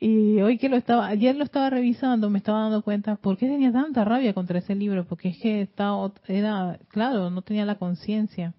Y 0.01 0.41
hoy 0.41 0.57
que 0.57 0.71
lo 0.71 0.79
estaba, 0.79 1.09
ayer 1.09 1.37
lo 1.37 1.45
estaba 1.45 1.69
revisando, 1.69 2.31
me 2.31 2.39
estaba 2.39 2.63
dando 2.63 2.81
cuenta 2.81 3.17
por 3.17 3.37
qué 3.37 3.49
tenía 3.49 3.71
tanta 3.71 4.03
rabia 4.03 4.33
contra 4.33 4.61
ese 4.61 4.77
libro, 4.77 5.05
porque 5.05 5.29
es 5.29 5.37
que 5.37 5.61
estaba, 5.61 6.11
era, 6.27 6.79
claro, 6.89 7.29
no 7.29 7.43
tenía 7.43 7.67
la 7.67 7.75
conciencia. 7.75 8.55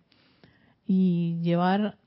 Y 0.85 1.39
llevar 1.41 1.97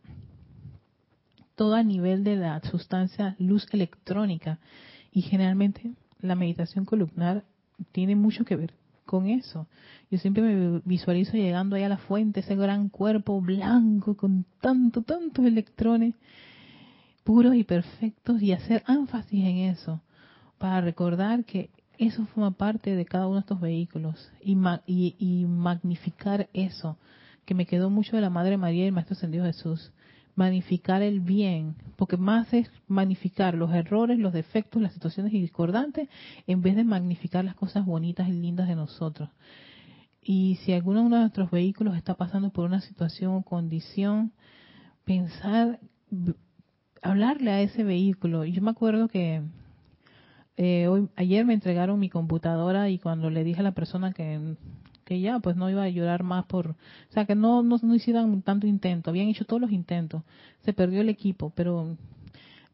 todo 1.56 1.74
a 1.74 1.82
nivel 1.82 2.22
de 2.22 2.36
la 2.36 2.60
sustancia 2.60 3.34
luz 3.40 3.66
electrónica. 3.72 4.60
Y 5.10 5.22
generalmente 5.22 5.94
la 6.20 6.36
meditación 6.36 6.84
columnar 6.84 7.42
tiene 7.92 8.16
mucho 8.16 8.44
que 8.44 8.56
ver 8.56 8.74
con 9.04 9.28
eso. 9.28 9.66
Yo 10.10 10.18
siempre 10.18 10.42
me 10.42 10.80
visualizo 10.84 11.36
llegando 11.36 11.76
ahí 11.76 11.84
a 11.84 11.88
la 11.88 11.98
fuente, 11.98 12.40
ese 12.40 12.56
gran 12.56 12.88
cuerpo 12.88 13.40
blanco 13.40 14.16
con 14.16 14.44
tanto, 14.60 15.02
tantos 15.02 15.44
electrones 15.44 16.14
puros 17.24 17.54
y 17.54 17.64
perfectos 17.64 18.40
y 18.40 18.52
hacer 18.52 18.84
énfasis 18.86 19.44
en 19.44 19.56
eso 19.58 20.00
para 20.58 20.80
recordar 20.80 21.44
que 21.44 21.70
eso 21.98 22.24
forma 22.26 22.52
parte 22.52 22.94
de 22.94 23.04
cada 23.04 23.26
uno 23.26 23.36
de 23.36 23.40
estos 23.40 23.60
vehículos 23.60 24.30
y, 24.40 24.56
y, 25.18 25.46
magnificar 25.46 26.48
eso, 26.52 26.98
que 27.44 27.54
me 27.54 27.66
quedó 27.66 27.90
mucho 27.90 28.16
de 28.16 28.22
la 28.22 28.30
Madre 28.30 28.56
María 28.56 28.84
y 28.84 28.88
el 28.88 28.92
Maestro 28.92 29.14
Ascendido 29.14 29.44
Jesús. 29.44 29.92
Magnificar 30.36 31.02
el 31.02 31.20
bien, 31.20 31.74
porque 31.96 32.16
más 32.16 32.52
es 32.52 32.70
magnificar 32.86 33.54
los 33.54 33.72
errores, 33.74 34.18
los 34.18 34.32
defectos, 34.32 34.80
las 34.80 34.92
situaciones 34.92 35.32
discordantes, 35.32 36.08
en 36.46 36.62
vez 36.62 36.76
de 36.76 36.84
magnificar 36.84 37.44
las 37.44 37.56
cosas 37.56 37.84
bonitas 37.84 38.28
y 38.28 38.32
lindas 38.32 38.68
de 38.68 38.76
nosotros. 38.76 39.30
Y 40.22 40.58
si 40.62 40.72
alguno 40.72 41.04
de 41.04 41.10
nuestros 41.10 41.50
vehículos 41.50 41.96
está 41.96 42.14
pasando 42.14 42.50
por 42.50 42.66
una 42.66 42.80
situación 42.80 43.34
o 43.34 43.42
condición, 43.42 44.32
pensar 45.04 45.80
hablarle 47.02 47.50
a 47.50 47.60
ese 47.60 47.84
vehículo. 47.84 48.44
Yo 48.44 48.62
me 48.62 48.70
acuerdo 48.70 49.08
que 49.08 49.42
eh, 50.56 50.88
hoy, 50.88 51.08
ayer 51.16 51.44
me 51.44 51.54
entregaron 51.54 51.98
mi 51.98 52.08
computadora 52.08 52.88
y 52.88 52.98
cuando 52.98 53.30
le 53.30 53.44
dije 53.44 53.60
a 53.60 53.64
la 53.64 53.72
persona 53.72 54.12
que, 54.12 54.56
que 55.06 55.20
ya 55.20 55.38
pues 55.38 55.56
no 55.56 55.70
iba 55.70 55.84
a 55.84 55.88
llorar 55.88 56.24
más 56.24 56.44
por, 56.46 56.70
o 56.70 56.76
sea 57.10 57.24
que 57.24 57.36
no, 57.36 57.62
no, 57.62 57.78
no 57.80 57.94
hicieran 57.94 58.42
tanto 58.42 58.66
intento, 58.66 59.10
habían 59.10 59.28
hecho 59.28 59.44
todos 59.44 59.62
los 59.62 59.70
intentos, 59.70 60.22
se 60.64 60.72
perdió 60.72 61.00
el 61.00 61.08
equipo, 61.08 61.52
pero 61.54 61.96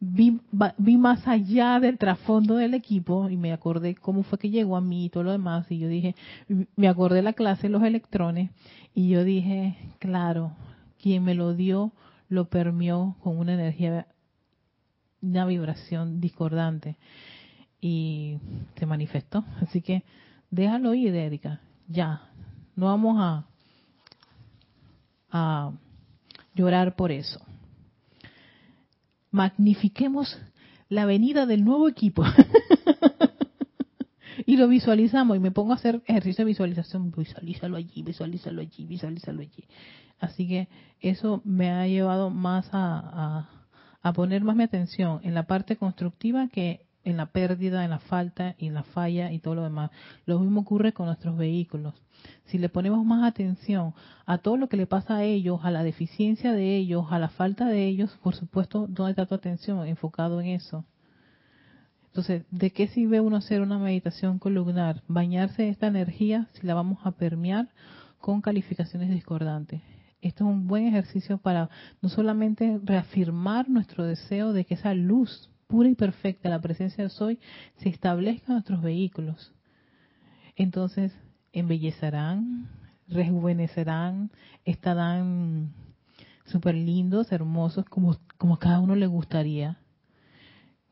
vi, 0.01 0.41
vi 0.79 0.97
más 0.97 1.29
allá 1.29 1.79
del 1.79 1.99
trasfondo 1.99 2.57
del 2.57 2.73
equipo 2.73 3.29
y 3.29 3.37
me 3.37 3.53
acordé 3.53 3.95
cómo 3.95 4.23
fue 4.23 4.39
que 4.39 4.49
llegó 4.49 4.77
a 4.77 4.81
mí 4.81 5.05
y 5.05 5.09
todo 5.11 5.25
lo 5.25 5.33
demás 5.33 5.71
y 5.71 5.79
yo 5.79 5.89
dije, 5.89 6.17
me 6.75 6.89
acordé 6.89 7.21
la 7.21 7.35
clase 7.35 7.65
de 7.65 7.69
los 7.69 7.83
electrones 7.83 8.51
y 8.95 9.11
yo 9.11 9.25
dije, 9.25 9.77
claro, 9.99 10.53
quien 11.01 11.25
me 11.25 11.35
lo 11.35 11.53
dio 11.55 11.93
lo 12.31 12.47
permeó 12.47 13.15
con 13.23 13.39
una 13.39 13.53
energía 13.53 14.07
una 15.21 15.45
vibración 15.45 16.19
discordante 16.19 16.97
y 17.81 18.39
se 18.77 18.87
manifestó. 18.87 19.45
Así 19.61 19.83
que 19.83 20.03
déjalo 20.51 20.95
ir, 20.95 21.15
Erika. 21.15 21.61
Ya, 21.93 22.23
no 22.75 22.87
vamos 22.87 23.45
a, 25.31 25.73
llorar 26.55 26.97
por 26.97 27.13
eso. 27.13 27.41
Magnifiquemos 29.31 30.39
la 30.89 31.07
venida 31.07 31.47
del 31.47 31.65
nuevo 31.65 31.89
equipo. 31.89 32.25
y 34.47 34.57
lo 34.57 34.69
visualizamos 34.69 35.37
y 35.37 35.41
me 35.41 35.51
pongo 35.51 35.73
a 35.73 35.77
hacer 35.77 36.03
ejercicio 36.07 36.45
de 36.45 36.51
visualización, 36.51 37.13
visualízalo 37.13 37.77
allí, 37.77 38.03
visualízalo 38.03 38.61
allí, 38.61 38.85
visualízalo 38.85 39.41
allí. 39.41 39.65
Así 40.21 40.47
que 40.47 40.69
eso 41.01 41.41
me 41.45 41.71
ha 41.71 41.87
llevado 41.87 42.31
más 42.31 42.69
a 42.73 43.49
a 44.03 44.13
poner 44.13 44.43
más 44.43 44.57
mi 44.57 44.65
atención 44.65 45.21
en 45.23 45.35
la 45.35 45.45
parte 45.45 45.77
constructiva 45.77 46.49
que 46.49 46.87
en 47.05 47.17
la 47.17 47.27
pérdida, 47.27 47.85
en 47.85 47.91
la 47.91 47.99
falta 47.99 48.55
y 48.59 48.69
en 48.69 48.75
la 48.75 48.83
falla 48.83 49.33
y 49.33 49.39
todo 49.39 49.55
lo 49.55 49.63
demás. 49.63 49.91
Lo 50.27 50.39
mismo 50.39 50.61
ocurre 50.61 50.93
con 50.93 51.07
nuestros 51.07 51.37
vehículos. 51.37 51.95
Si 52.47 52.59
le 52.59 52.69
ponemos 52.69 53.05
más 53.05 53.25
atención 53.25 53.95
a 54.27 54.39
todo 54.39 54.57
lo 54.57 54.69
que 54.69 54.77
le 54.77 54.87
pasa 54.87 55.17
a 55.17 55.25
ellos, 55.25 55.61
a 55.65 55.71
la 55.71 55.83
deficiencia 55.83 56.53
de 56.53 56.77
ellos, 56.77 57.07
a 57.11 57.19
la 57.19 57.29
falta 57.29 57.67
de 57.67 57.87
ellos, 57.87 58.17
por 58.23 58.35
supuesto, 58.35 58.87
¿dónde 58.89 59.13
está 59.13 59.27
tu 59.27 59.35
atención? 59.35 59.87
Enfocado 59.87 60.41
en 60.41 60.49
eso. 60.49 60.85
Entonces, 62.07 62.45
¿de 62.51 62.71
qué 62.71 62.89
sirve 62.89 63.21
uno 63.21 63.39
hacer 63.39 63.63
una 63.63 63.79
meditación 63.79 64.39
columnar? 64.39 65.03
Bañarse 65.09 65.63
de 65.63 65.71
esta 65.71 65.87
energía 65.87 66.49
si 66.53 66.67
la 66.67 66.75
vamos 66.75 66.99
a 67.05 67.13
permear 67.13 67.71
con 68.19 68.43
calificaciones 68.43 69.11
discordantes. 69.11 69.81
Esto 70.21 70.45
es 70.45 70.51
un 70.51 70.69
buen 70.69 70.87
ejercicio 70.87 71.39
para 71.39 71.69
no 72.01 72.09
solamente 72.09 72.79
reafirmar 72.85 73.69
nuestro 73.69 74.05
deseo 74.05 74.53
de 74.53 74.65
que 74.65 74.75
esa 74.75 74.95
luz 74.95 75.51
pura 75.73 75.89
y 75.89 75.95
perfecta, 75.95 76.51
la 76.51 76.61
presencia 76.61 77.03
de 77.03 77.09
Soy, 77.09 77.39
se 77.79 77.89
establezca 77.89 78.49
en 78.49 78.57
nuestros 78.57 78.83
vehículos. 78.83 79.55
Entonces, 80.55 81.15
embellecerán, 81.55 82.69
rejuvenecerán, 83.09 84.31
estarán 84.67 85.73
súper 86.45 86.75
lindos, 86.75 87.33
hermosos, 87.33 87.87
como, 87.87 88.19
como 88.37 88.59
cada 88.59 88.81
uno 88.81 88.97
le 88.97 89.07
gustaría. 89.07 89.79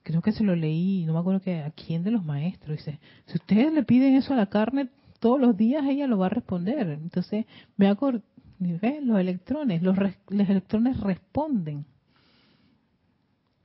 Creo 0.03 0.23
que 0.23 0.33
se 0.33 0.45
lo 0.45 0.57
leí, 0.57 1.05
no 1.05 1.13
me 1.13 1.19
acuerdo 1.19 1.43
que 1.43 1.61
a 1.61 1.73
quién 1.73 2.03
de 2.03 2.13
los 2.13 2.25
maestros. 2.25 2.79
Dice, 2.79 3.01
si 3.27 3.35
ustedes 3.37 3.75
le 3.75 3.83
piden 3.83 4.15
eso 4.15 4.33
a 4.33 4.37
la 4.37 4.47
carne 4.47 4.89
todos 5.19 5.39
los 5.39 5.59
días, 5.59 5.85
ella 5.87 6.07
lo 6.07 6.17
va 6.17 6.27
a 6.27 6.31
responder. 6.31 6.89
Entonces, 6.89 7.45
me, 7.77 7.87
acuerdo 7.87 8.23
los 8.59 9.21
electrones, 9.21 9.83
los, 9.83 9.99
electrones 10.31 10.99
responden. 11.01 11.85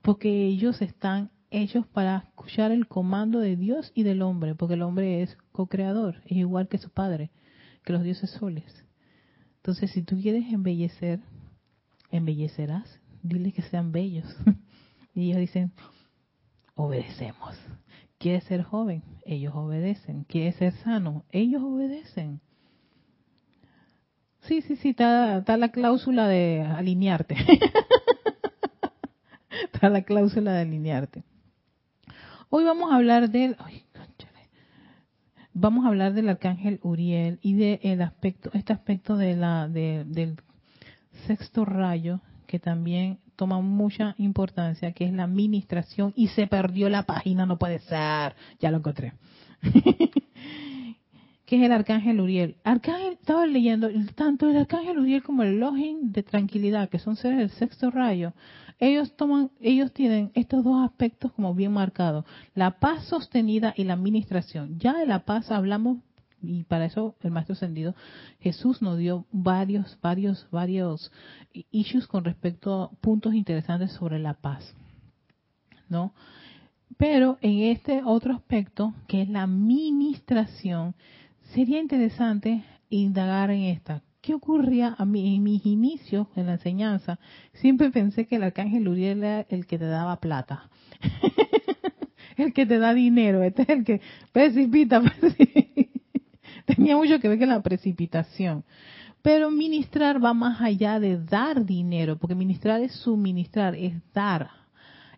Porque 0.06 0.46
ellos 0.46 0.84
están 0.84 1.32
hechos 1.50 1.88
para 1.88 2.18
escuchar 2.28 2.72
el 2.72 2.88
comando 2.88 3.40
de 3.40 3.56
Dios 3.56 3.92
y 3.96 4.04
del 4.04 4.22
hombre, 4.22 4.54
porque 4.54 4.76
el 4.76 4.84
hombre 4.84 5.24
es 5.24 5.36
co-creador, 5.52 6.22
es 6.26 6.38
igual 6.38 6.68
que 6.68 6.78
su 6.78 6.92
padre, 6.92 7.32
que 7.84 7.92
los 7.92 8.04
dioses 8.04 8.30
soles. 8.30 8.86
Entonces, 9.56 9.90
si 9.90 10.04
tú 10.04 10.22
quieres 10.22 10.46
embellecer, 10.54 11.22
embellecerás, 12.12 13.02
dile 13.24 13.52
que 13.52 13.64
sean 13.64 13.92
bellos. 13.92 14.28
y 15.16 15.24
ellos 15.24 15.40
dicen, 15.40 15.72
obedecemos. 16.76 17.58
¿Quieres 18.20 18.44
ser 18.44 18.62
joven? 18.62 19.02
Ellos 19.26 19.56
obedecen. 19.56 20.24
¿Quieres 20.26 20.56
ser 20.58 20.74
sano? 20.84 21.26
Ellos 21.32 21.64
obedecen. 21.64 22.42
Sí, 24.42 24.62
sí, 24.62 24.76
sí, 24.76 24.90
está, 24.90 25.42
la 25.58 25.70
cláusula 25.70 26.28
de 26.28 26.62
alinearte. 26.62 27.36
está 29.76 29.90
la 29.90 30.04
cláusula 30.04 30.54
de 30.54 30.62
alinearte. 30.62 31.24
Hoy 32.50 32.64
vamos 32.64 32.92
a 32.92 32.96
hablar 32.96 33.30
del, 33.30 33.58
vamos 35.54 35.86
a 35.86 35.90
hablar 35.90 36.14
del 36.14 36.30
arcángel 36.30 36.80
Uriel 36.82 37.40
y 37.42 37.56
de 37.56 38.00
aspecto, 38.02 38.52
este 38.54 38.72
aspecto 38.72 39.18
de 39.18 39.36
la, 39.36 39.68
del 39.68 40.38
sexto 41.28 41.66
rayo 41.66 42.22
que 42.48 42.60
también 42.60 43.20
toma 43.36 43.60
mucha 43.60 44.16
importancia, 44.18 44.94
que 44.94 45.06
es 45.06 45.12
la 45.12 45.24
administración 45.24 46.14
y 46.16 46.30
se 46.30 46.48
perdió 46.48 46.90
la 46.90 47.04
página, 47.04 47.46
no 47.46 47.58
puede 47.58 47.80
ser, 47.80 48.36
ya 48.60 48.72
lo 48.72 48.78
encontré. 48.78 49.14
que 51.46 51.58
es 51.58 51.64
el 51.64 51.72
arcángel 51.72 52.20
Uriel. 52.20 52.58
Arcángel, 52.64 53.14
estaba 53.14 53.46
leyendo, 53.46 53.90
tanto 54.16 54.50
el 54.50 54.58
arcángel 54.58 55.00
Uriel 55.00 55.24
como 55.24 55.44
el 55.44 55.56
Elohim 55.56 56.12
de 56.12 56.24
tranquilidad, 56.24 56.90
que 56.90 57.00
son 57.00 57.16
seres 57.16 57.38
del 57.38 57.50
sexto 57.52 57.92
rayo, 57.92 58.34
ellos 58.80 59.16
toman, 59.16 59.52
ellos 59.62 59.94
tienen 59.94 60.32
estos 60.34 60.64
dos 60.64 60.84
aspectos 60.84 61.32
como 61.32 61.54
bien 61.54 61.72
marcados, 61.72 62.26
la 62.56 62.80
paz 62.80 63.06
sostenida 63.06 63.74
y 63.78 63.86
la 63.86 63.94
administración. 63.94 64.80
Ya 64.80 64.94
de 64.94 65.06
la 65.06 65.24
paz 65.26 65.52
hablamos 65.52 66.00
y 66.42 66.64
para 66.64 66.86
eso 66.86 67.16
el 67.22 67.32
maestro 67.32 67.54
ascendido 67.54 67.96
Jesús 68.40 68.82
nos 68.82 68.98
dio 68.98 69.26
varios, 69.32 69.98
varios, 70.02 70.48
varios 70.52 71.12
issues 71.72 72.08
con 72.08 72.24
respecto 72.24 72.84
a 72.84 72.92
puntos 73.02 73.34
interesantes 73.34 73.94
sobre 73.94 74.20
la 74.20 74.36
paz, 74.36 74.76
¿no? 75.90 76.14
Pero 76.98 77.38
en 77.42 77.64
este 77.64 78.04
otro 78.04 78.34
aspecto, 78.34 78.94
que 79.08 79.22
es 79.22 79.30
la 79.30 79.44
administración, 79.44 80.96
sería 81.56 81.80
interesante 81.80 82.64
indagar 82.90 83.50
en 83.50 83.62
esta. 83.64 84.04
¿Qué 84.22 84.34
ocurría 84.34 84.94
a 84.98 85.06
mí 85.06 85.36
en 85.36 85.44
mis 85.44 85.66
inicios 85.66 86.28
en 86.36 86.48
la 86.48 86.54
enseñanza? 86.54 87.18
Siempre 87.54 87.92
pensé 87.92 88.28
que 88.28 88.36
el 88.36 88.44
arcángel 88.44 88.88
Uriel 88.88 89.24
era 89.24 89.46
el 89.50 89.66
que 89.66 89.78
te 89.78 89.86
daba 89.86 90.20
plata. 90.20 90.70
el 92.38 92.52
que 92.52 92.66
te 92.66 92.78
da 92.78 92.94
dinero, 92.94 93.42
este 93.42 93.62
es 93.62 93.70
el 93.70 93.86
que 93.86 94.02
precipita. 94.34 95.02
Tenía 96.66 96.98
mucho 96.98 97.20
que 97.20 97.30
ver 97.30 97.40
con 97.40 97.50
la 97.50 97.62
precipitación. 97.62 98.66
Pero 99.22 99.50
ministrar 99.50 100.24
va 100.24 100.34
más 100.34 100.60
allá 100.60 101.00
de 101.00 101.24
dar 101.24 101.66
dinero, 101.66 102.18
porque 102.18 102.36
ministrar 102.36 102.82
es 102.82 102.92
suministrar, 102.92 103.76
es 103.76 103.94
dar 104.14 104.50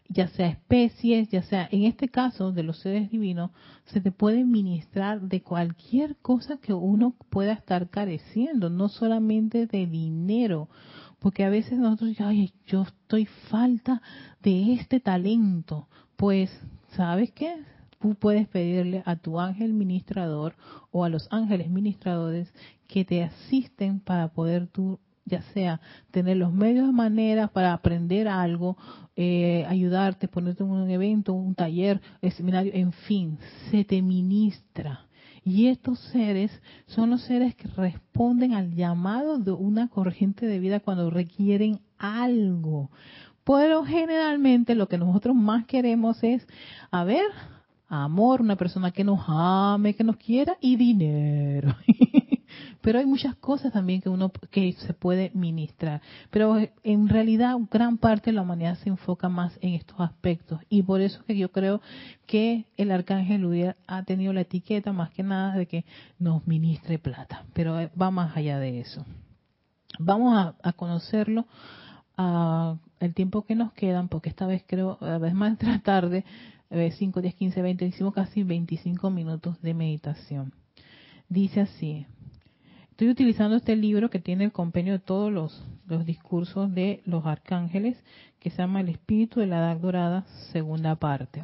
ya 0.09 0.27
sea 0.29 0.47
especies, 0.47 1.29
ya 1.29 1.43
sea, 1.43 1.67
en 1.71 1.83
este 1.83 2.09
caso 2.09 2.51
de 2.51 2.63
los 2.63 2.79
seres 2.79 3.09
divinos, 3.09 3.51
se 3.85 4.01
te 4.01 4.11
puede 4.11 4.43
ministrar 4.43 5.21
de 5.21 5.41
cualquier 5.41 6.15
cosa 6.17 6.57
que 6.57 6.73
uno 6.73 7.15
pueda 7.29 7.53
estar 7.53 7.89
careciendo, 7.89 8.69
no 8.69 8.89
solamente 8.89 9.67
de 9.67 9.85
dinero, 9.85 10.69
porque 11.19 11.43
a 11.43 11.49
veces 11.49 11.79
nosotros, 11.79 12.15
ay, 12.19 12.53
yo 12.65 12.83
estoy 12.83 13.25
falta 13.25 14.01
de 14.41 14.73
este 14.73 14.99
talento, 14.99 15.87
pues 16.15 16.49
¿sabes 16.89 17.31
qué? 17.31 17.55
Tú 17.99 18.15
puedes 18.15 18.47
pedirle 18.47 19.01
a 19.05 19.15
tu 19.15 19.39
ángel 19.39 19.73
ministrador 19.73 20.55
o 20.91 21.03
a 21.03 21.09
los 21.09 21.27
ángeles 21.31 21.69
ministradores 21.69 22.53
que 22.87 23.03
te 23.03 23.23
asisten 23.23 23.99
para 23.99 24.29
poder 24.29 24.67
tú 24.67 24.99
ya 25.27 25.41
sea 25.53 25.79
tener 26.11 26.37
los 26.37 26.53
medios 26.53 26.87
de 26.87 26.93
manera 26.93 27.47
para 27.47 27.73
aprender 27.73 28.27
algo, 28.27 28.77
eh, 29.15 29.65
ayudarte, 29.67 30.27
ponerte 30.27 30.63
en 30.63 30.71
un 30.71 30.89
evento, 30.89 31.33
un 31.33 31.53
taller, 31.53 32.01
un 32.21 32.31
seminario, 32.31 32.71
en 32.73 32.91
fin, 32.93 33.37
se 33.69 33.83
te 33.83 34.01
ministra. 34.01 35.01
Y 35.43 35.67
estos 35.67 35.99
seres 36.11 36.51
son 36.87 37.09
los 37.09 37.21
seres 37.21 37.55
que 37.55 37.67
responden 37.69 38.53
al 38.53 38.73
llamado 38.73 39.37
de 39.39 39.51
una 39.51 39.87
corriente 39.87 40.45
de 40.45 40.59
vida 40.59 40.81
cuando 40.81 41.09
requieren 41.09 41.79
algo. 41.97 42.89
Pero 43.45 43.85
generalmente 43.85 44.75
lo 44.75 44.87
que 44.87 44.97
nosotros 44.97 45.35
más 45.35 45.65
queremos 45.65 46.21
es, 46.21 46.45
a 46.91 47.05
ver, 47.05 47.25
amor, 47.87 48.41
una 48.41 48.57
persona 48.57 48.91
que 48.91 49.05
nos 49.05 49.21
ame, 49.27 49.95
que 49.95 50.03
nos 50.03 50.17
quiera 50.17 50.57
y 50.59 50.75
dinero. 50.75 51.75
Pero 52.81 52.99
hay 52.99 53.05
muchas 53.05 53.35
cosas 53.35 53.73
también 53.73 54.01
que 54.01 54.09
uno 54.09 54.31
que 54.51 54.73
se 54.73 54.93
puede 54.93 55.31
ministrar. 55.33 56.01
Pero 56.29 56.57
en 56.83 57.09
realidad 57.09 57.55
gran 57.71 57.97
parte 57.97 58.31
de 58.31 58.35
la 58.35 58.41
humanidad 58.41 58.77
se 58.77 58.89
enfoca 58.89 59.29
más 59.29 59.57
en 59.61 59.73
estos 59.73 59.99
aspectos 59.99 60.61
y 60.69 60.83
por 60.83 61.01
eso 61.01 61.23
que 61.25 61.37
yo 61.37 61.51
creo 61.51 61.81
que 62.25 62.65
el 62.77 62.91
arcángel 62.91 63.45
Uriel 63.45 63.75
ha 63.87 64.03
tenido 64.03 64.33
la 64.33 64.41
etiqueta 64.41 64.93
más 64.93 65.11
que 65.11 65.23
nada 65.23 65.55
de 65.55 65.65
que 65.65 65.85
nos 66.19 66.45
ministre 66.47 66.99
plata. 66.99 67.45
Pero 67.53 67.89
va 67.99 68.11
más 68.11 68.35
allá 68.35 68.59
de 68.59 68.79
eso. 68.79 69.05
Vamos 69.99 70.53
a, 70.61 70.73
conocerlo 70.73 71.47
el 72.99 73.13
tiempo 73.13 73.43
que 73.43 73.55
nos 73.55 73.73
quedan, 73.73 74.09
porque 74.09 74.29
esta 74.29 74.47
vez 74.47 74.63
creo, 74.67 74.97
a 75.01 75.17
vez 75.17 75.33
más 75.33 75.57
tarde, 75.83 76.23
5, 76.69 77.21
10, 77.21 77.35
15, 77.35 77.61
20, 77.61 77.85
hicimos 77.85 78.13
casi 78.13 78.43
25 78.43 79.09
minutos 79.09 79.61
de 79.61 79.73
meditación. 79.73 80.53
Dice 81.29 81.61
así, 81.61 82.05
estoy 82.97 83.09
utilizando 83.09 83.55
este 83.55 83.75
libro 83.75 84.09
que 84.09 84.17
tiene 84.17 84.45
el 84.45 84.51
compendio 84.51 84.93
de 84.93 84.97
todos 84.97 85.31
los, 85.31 85.63
los 85.85 86.03
discursos 86.03 86.73
de 86.73 87.03
los 87.05 87.27
arcángeles, 87.27 87.95
que 88.39 88.49
se 88.49 88.57
llama 88.57 88.81
El 88.81 88.89
Espíritu 88.89 89.39
de 89.39 89.45
la 89.45 89.59
Edad 89.59 89.77
Dorada, 89.77 90.25
segunda 90.51 90.95
parte. 90.95 91.43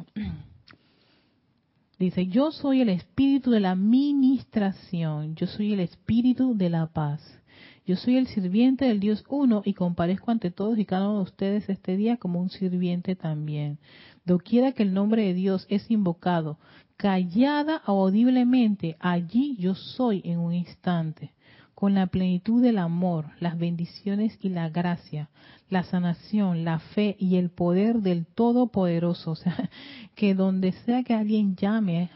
Dice, 2.00 2.26
yo 2.26 2.50
soy 2.50 2.80
el 2.80 2.88
espíritu 2.88 3.52
de 3.52 3.60
la 3.60 3.76
ministración, 3.76 5.36
yo 5.36 5.46
soy 5.46 5.74
el 5.74 5.78
espíritu 5.78 6.56
de 6.56 6.70
la 6.70 6.88
paz. 6.88 7.40
Yo 7.86 7.94
soy 7.94 8.16
el 8.16 8.26
sirviente 8.26 8.86
del 8.86 8.98
Dios 8.98 9.24
uno 9.28 9.62
y 9.64 9.74
comparezco 9.74 10.32
ante 10.32 10.50
todos 10.50 10.76
y 10.76 10.84
cada 10.84 11.08
uno 11.08 11.18
de 11.18 11.24
ustedes 11.24 11.68
este 11.68 11.96
día 11.96 12.16
como 12.16 12.40
un 12.40 12.50
sirviente 12.50 13.14
también. 13.14 13.78
Doquiera 14.24 14.72
que 14.72 14.82
el 14.82 14.92
nombre 14.92 15.22
de 15.22 15.34
Dios 15.34 15.66
es 15.68 15.88
invocado, 15.88 16.58
callada 16.96 17.76
audiblemente, 17.76 18.96
allí 18.98 19.56
yo 19.56 19.76
soy 19.76 20.20
en 20.24 20.38
un 20.40 20.54
instante, 20.54 21.32
con 21.74 21.94
la 21.94 22.06
plenitud 22.06 22.62
del 22.62 22.78
amor, 22.78 23.26
las 23.40 23.58
bendiciones 23.58 24.38
y 24.40 24.48
la 24.48 24.68
gracia, 24.68 25.30
la 25.68 25.82
sanación, 25.84 26.64
la 26.64 26.78
fe 26.78 27.16
y 27.18 27.36
el 27.36 27.50
poder 27.50 27.96
del 27.96 28.26
Todopoderoso. 28.26 29.32
O 29.34 29.36
sea, 29.36 29.70
que 30.14 30.34
donde 30.34 30.72
sea 30.84 31.02
que 31.02 31.14
alguien 31.14 31.56
llame, 31.56 32.10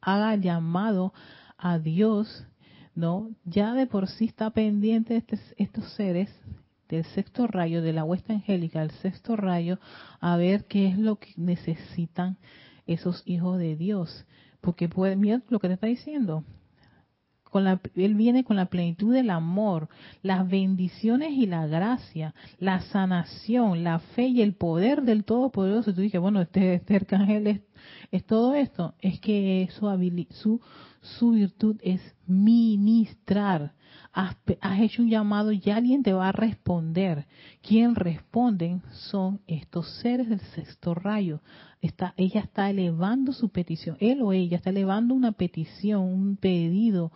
haga 0.00 0.36
llamado 0.36 1.12
a 1.58 1.78
Dios, 1.78 2.46
¿no? 2.94 3.30
Ya 3.44 3.74
de 3.74 3.86
por 3.86 4.06
sí 4.08 4.26
está 4.26 4.50
pendiente 4.50 5.14
de 5.14 5.18
este, 5.18 5.38
estos 5.56 5.92
seres 5.94 6.30
del 6.88 7.04
sexto 7.06 7.46
rayo, 7.46 7.82
de 7.82 7.92
la 7.92 8.04
huesta 8.04 8.32
angélica, 8.34 8.80
del 8.80 8.92
sexto 8.92 9.36
rayo, 9.36 9.78
a 10.20 10.36
ver 10.36 10.66
qué 10.66 10.88
es 10.88 10.98
lo 10.98 11.16
que 11.16 11.32
necesitan 11.36 12.36
esos 12.86 13.22
hijos 13.24 13.58
de 13.58 13.76
Dios. 13.76 14.26
Porque 14.60 14.88
puede, 14.88 15.16
mira 15.16 15.42
lo 15.48 15.58
que 15.58 15.68
te 15.68 15.74
está 15.74 15.86
diciendo. 15.86 16.44
Él 17.60 18.14
viene 18.14 18.44
con 18.44 18.56
la 18.56 18.66
plenitud 18.66 19.12
del 19.12 19.30
amor, 19.30 19.88
las 20.22 20.48
bendiciones 20.48 21.32
y 21.32 21.46
la 21.46 21.66
gracia, 21.66 22.34
la 22.58 22.80
sanación, 22.80 23.84
la 23.84 23.98
fe 23.98 24.28
y 24.28 24.42
el 24.42 24.54
poder 24.54 25.02
del 25.02 25.24
Todopoderoso. 25.24 25.90
Y 25.90 25.94
tú 25.94 26.00
dices, 26.00 26.20
bueno, 26.20 26.40
este, 26.40 26.74
este 26.74 26.96
arcángel 26.96 27.46
es, 27.46 27.60
es, 28.10 28.24
todo 28.24 28.54
esto. 28.54 28.94
Es 29.00 29.20
que 29.20 29.68
su, 29.72 29.86
su, 30.30 30.60
su 31.00 31.30
virtud 31.32 31.76
es 31.82 32.00
ministrar 32.26 33.72
has, 34.14 34.36
hecho 34.80 35.02
un 35.02 35.10
llamado 35.10 35.52
y 35.52 35.62
alguien 35.70 36.02
te 36.02 36.12
va 36.12 36.28
a 36.28 36.32
responder. 36.32 37.26
Quien 37.62 37.94
responden 37.94 38.82
son 38.92 39.40
estos 39.46 39.88
seres 40.00 40.28
del 40.28 40.40
sexto 40.40 40.94
rayo. 40.94 41.40
Está, 41.80 42.14
ella 42.16 42.40
está 42.40 42.70
elevando 42.70 43.32
su 43.32 43.50
petición, 43.50 43.96
él 44.00 44.22
o 44.22 44.32
ella 44.32 44.56
está 44.56 44.70
elevando 44.70 45.14
una 45.14 45.32
petición, 45.32 46.02
un 46.02 46.36
pedido, 46.36 47.12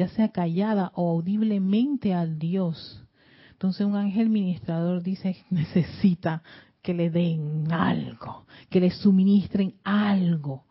ya 0.00 0.08
sea 0.08 0.30
callada 0.30 0.92
o 0.94 1.10
audiblemente 1.10 2.14
al 2.14 2.38
Dios. 2.38 3.04
Entonces 3.52 3.86
un 3.86 3.96
ángel 3.96 4.30
ministrador 4.30 5.02
dice, 5.02 5.44
necesita 5.50 6.42
que 6.80 6.94
le 6.94 7.10
den 7.10 7.70
algo, 7.70 8.46
que 8.70 8.80
le 8.80 8.90
suministren 8.90 9.74
algo. 9.84 10.64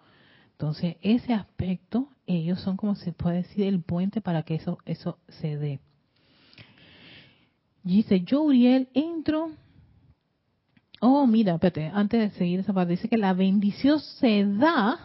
Entonces, 0.53 0.97
ese 1.01 1.35
aspecto, 1.35 2.09
ellos 2.25 2.59
son 2.61 2.75
como 2.75 2.95
se 2.95 3.13
puede 3.13 3.43
decir 3.43 3.65
el 3.65 3.83
puente 3.83 4.19
para 4.19 4.41
que 4.41 4.55
eso, 4.55 4.79
eso 4.85 5.19
se 5.27 5.57
dé. 5.57 5.79
dice, 7.83 8.21
yo 8.21 8.41
Uriel 8.41 8.89
entro. 8.95 9.51
Oh, 11.01 11.27
mira, 11.27 11.53
espérate, 11.53 11.91
antes 11.93 12.19
de 12.19 12.37
seguir 12.39 12.61
esa 12.61 12.73
parte, 12.73 12.93
dice 12.93 13.07
que 13.07 13.17
la 13.17 13.33
bendición 13.33 13.99
se 13.99 14.43
da 14.43 14.97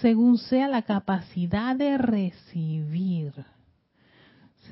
según 0.00 0.38
sea 0.38 0.68
la 0.68 0.82
capacidad 0.82 1.74
de 1.74 1.98
recibir. 1.98 3.44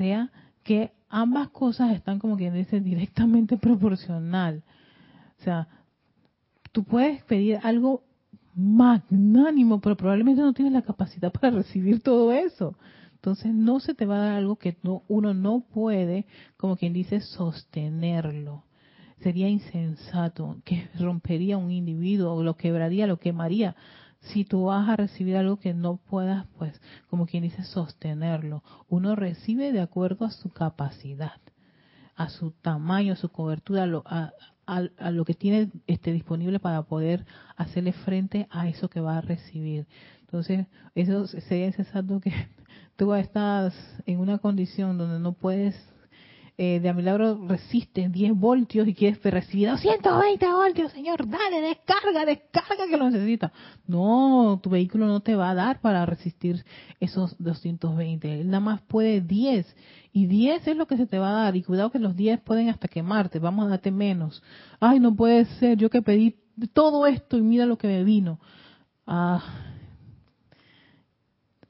Sea, 0.00 0.30
que 0.64 0.92
ambas 1.10 1.50
cosas 1.50 1.92
están 1.94 2.18
como 2.18 2.38
quien 2.38 2.54
dice 2.54 2.80
directamente 2.80 3.58
proporcional. 3.58 4.62
O 5.38 5.42
sea, 5.42 5.68
tú 6.72 6.84
puedes 6.84 7.22
pedir 7.24 7.58
algo 7.62 8.02
magnánimo, 8.54 9.78
pero 9.82 9.98
probablemente 9.98 10.40
no 10.40 10.54
tienes 10.54 10.72
la 10.72 10.80
capacidad 10.80 11.30
para 11.38 11.50
recibir 11.50 12.02
todo 12.02 12.32
eso. 12.32 12.78
Entonces 13.12 13.52
no 13.52 13.78
se 13.78 13.92
te 13.92 14.06
va 14.06 14.16
a 14.16 14.24
dar 14.24 14.32
algo 14.38 14.56
que 14.56 14.78
no, 14.82 15.02
uno 15.06 15.34
no 15.34 15.60
puede, 15.60 16.24
como 16.56 16.78
quien 16.78 16.94
dice, 16.94 17.20
sostenerlo. 17.20 18.64
Sería 19.18 19.50
insensato, 19.50 20.62
que 20.64 20.88
rompería 20.98 21.58
un 21.58 21.72
individuo, 21.72 22.42
lo 22.42 22.56
quebraría, 22.56 23.06
lo 23.06 23.18
quemaría. 23.18 23.76
Si 24.20 24.44
tú 24.44 24.64
vas 24.64 24.88
a 24.88 24.96
recibir 24.96 25.37
algo 25.37 25.59
que 25.59 25.74
no 25.74 25.96
puedas, 25.96 26.46
pues, 26.59 26.80
como 27.09 27.26
quien 27.26 27.42
dice, 27.42 27.62
sostenerlo. 27.64 28.62
Uno 28.88 29.16
recibe 29.16 29.72
de 29.72 29.80
acuerdo 29.80 30.26
a 30.26 30.30
su 30.30 30.50
capacidad, 30.50 31.40
a 32.16 32.28
su 32.28 32.50
tamaño, 32.50 33.14
a 33.14 33.16
su 33.16 33.30
cobertura, 33.30 33.85
a, 34.04 34.33
a, 34.66 35.11
lo 35.11 35.24
que 35.24 35.35
tiene 35.35 35.70
este, 35.87 36.12
disponible 36.12 36.61
para 36.61 36.83
poder 36.83 37.26
hacerle 37.56 37.92
frente 37.92 38.46
a 38.50 38.68
eso 38.68 38.88
que 38.88 39.00
va 39.00 39.18
a 39.18 39.20
recibir. 39.20 39.87
Entonces, 40.20 40.66
eso 40.94 41.26
sería 41.26 41.68
exacto 41.68 42.20
que 42.20 42.33
tú 42.96 43.12
estás 43.14 43.74
en 44.06 44.20
una 44.20 44.38
condición 44.38 44.96
donde 44.96 45.18
no 45.18 45.33
puedes 45.33 45.74
eh, 46.62 46.79
de 46.79 46.90
a 46.90 46.92
milagro 46.92 47.40
resistes 47.49 48.12
10 48.12 48.38
voltios 48.38 48.87
y 48.87 48.92
quieres 48.92 49.18
recibir 49.23 49.70
220 49.70 50.46
voltios, 50.46 50.92
señor, 50.92 51.27
dale, 51.27 51.62
descarga, 51.62 52.27
descarga 52.27 52.87
que 52.87 52.99
lo 52.99 53.09
necesita. 53.09 53.51
No, 53.87 54.61
tu 54.62 54.68
vehículo 54.68 55.07
no 55.07 55.20
te 55.20 55.35
va 55.37 55.49
a 55.49 55.55
dar 55.55 55.81
para 55.81 56.05
resistir 56.05 56.62
esos 57.01 57.35
220. 57.38 58.42
Él 58.42 58.49
nada 58.49 58.61
más 58.61 58.83
puede 58.83 59.23
10. 59.23 59.75
Y 60.12 60.27
10 60.27 60.68
es 60.68 60.77
lo 60.77 60.87
que 60.87 60.99
se 60.99 61.07
te 61.07 61.18
va 61.18 61.31
a 61.31 61.44
dar. 61.44 61.57
Y 61.57 61.62
cuidado 61.62 61.90
que 61.90 61.99
los 61.99 62.14
10 62.14 62.42
pueden 62.42 62.68
hasta 62.68 62.88
quemarte. 62.88 63.38
Vamos 63.38 63.64
a 63.64 63.70
darte 63.70 63.90
menos. 63.90 64.42
Ay, 64.81 65.01
no 65.01 65.14
puede 65.16 65.46
ser. 65.61 65.79
Yo 65.79 65.88
que 65.88 66.03
pedí 66.03 66.37
todo 66.75 67.07
esto 67.07 67.38
y 67.38 67.40
mira 67.40 67.64
lo 67.64 67.79
que 67.79 67.88
me 67.88 68.05
vino. 68.05 68.38
Ah, 69.07 69.42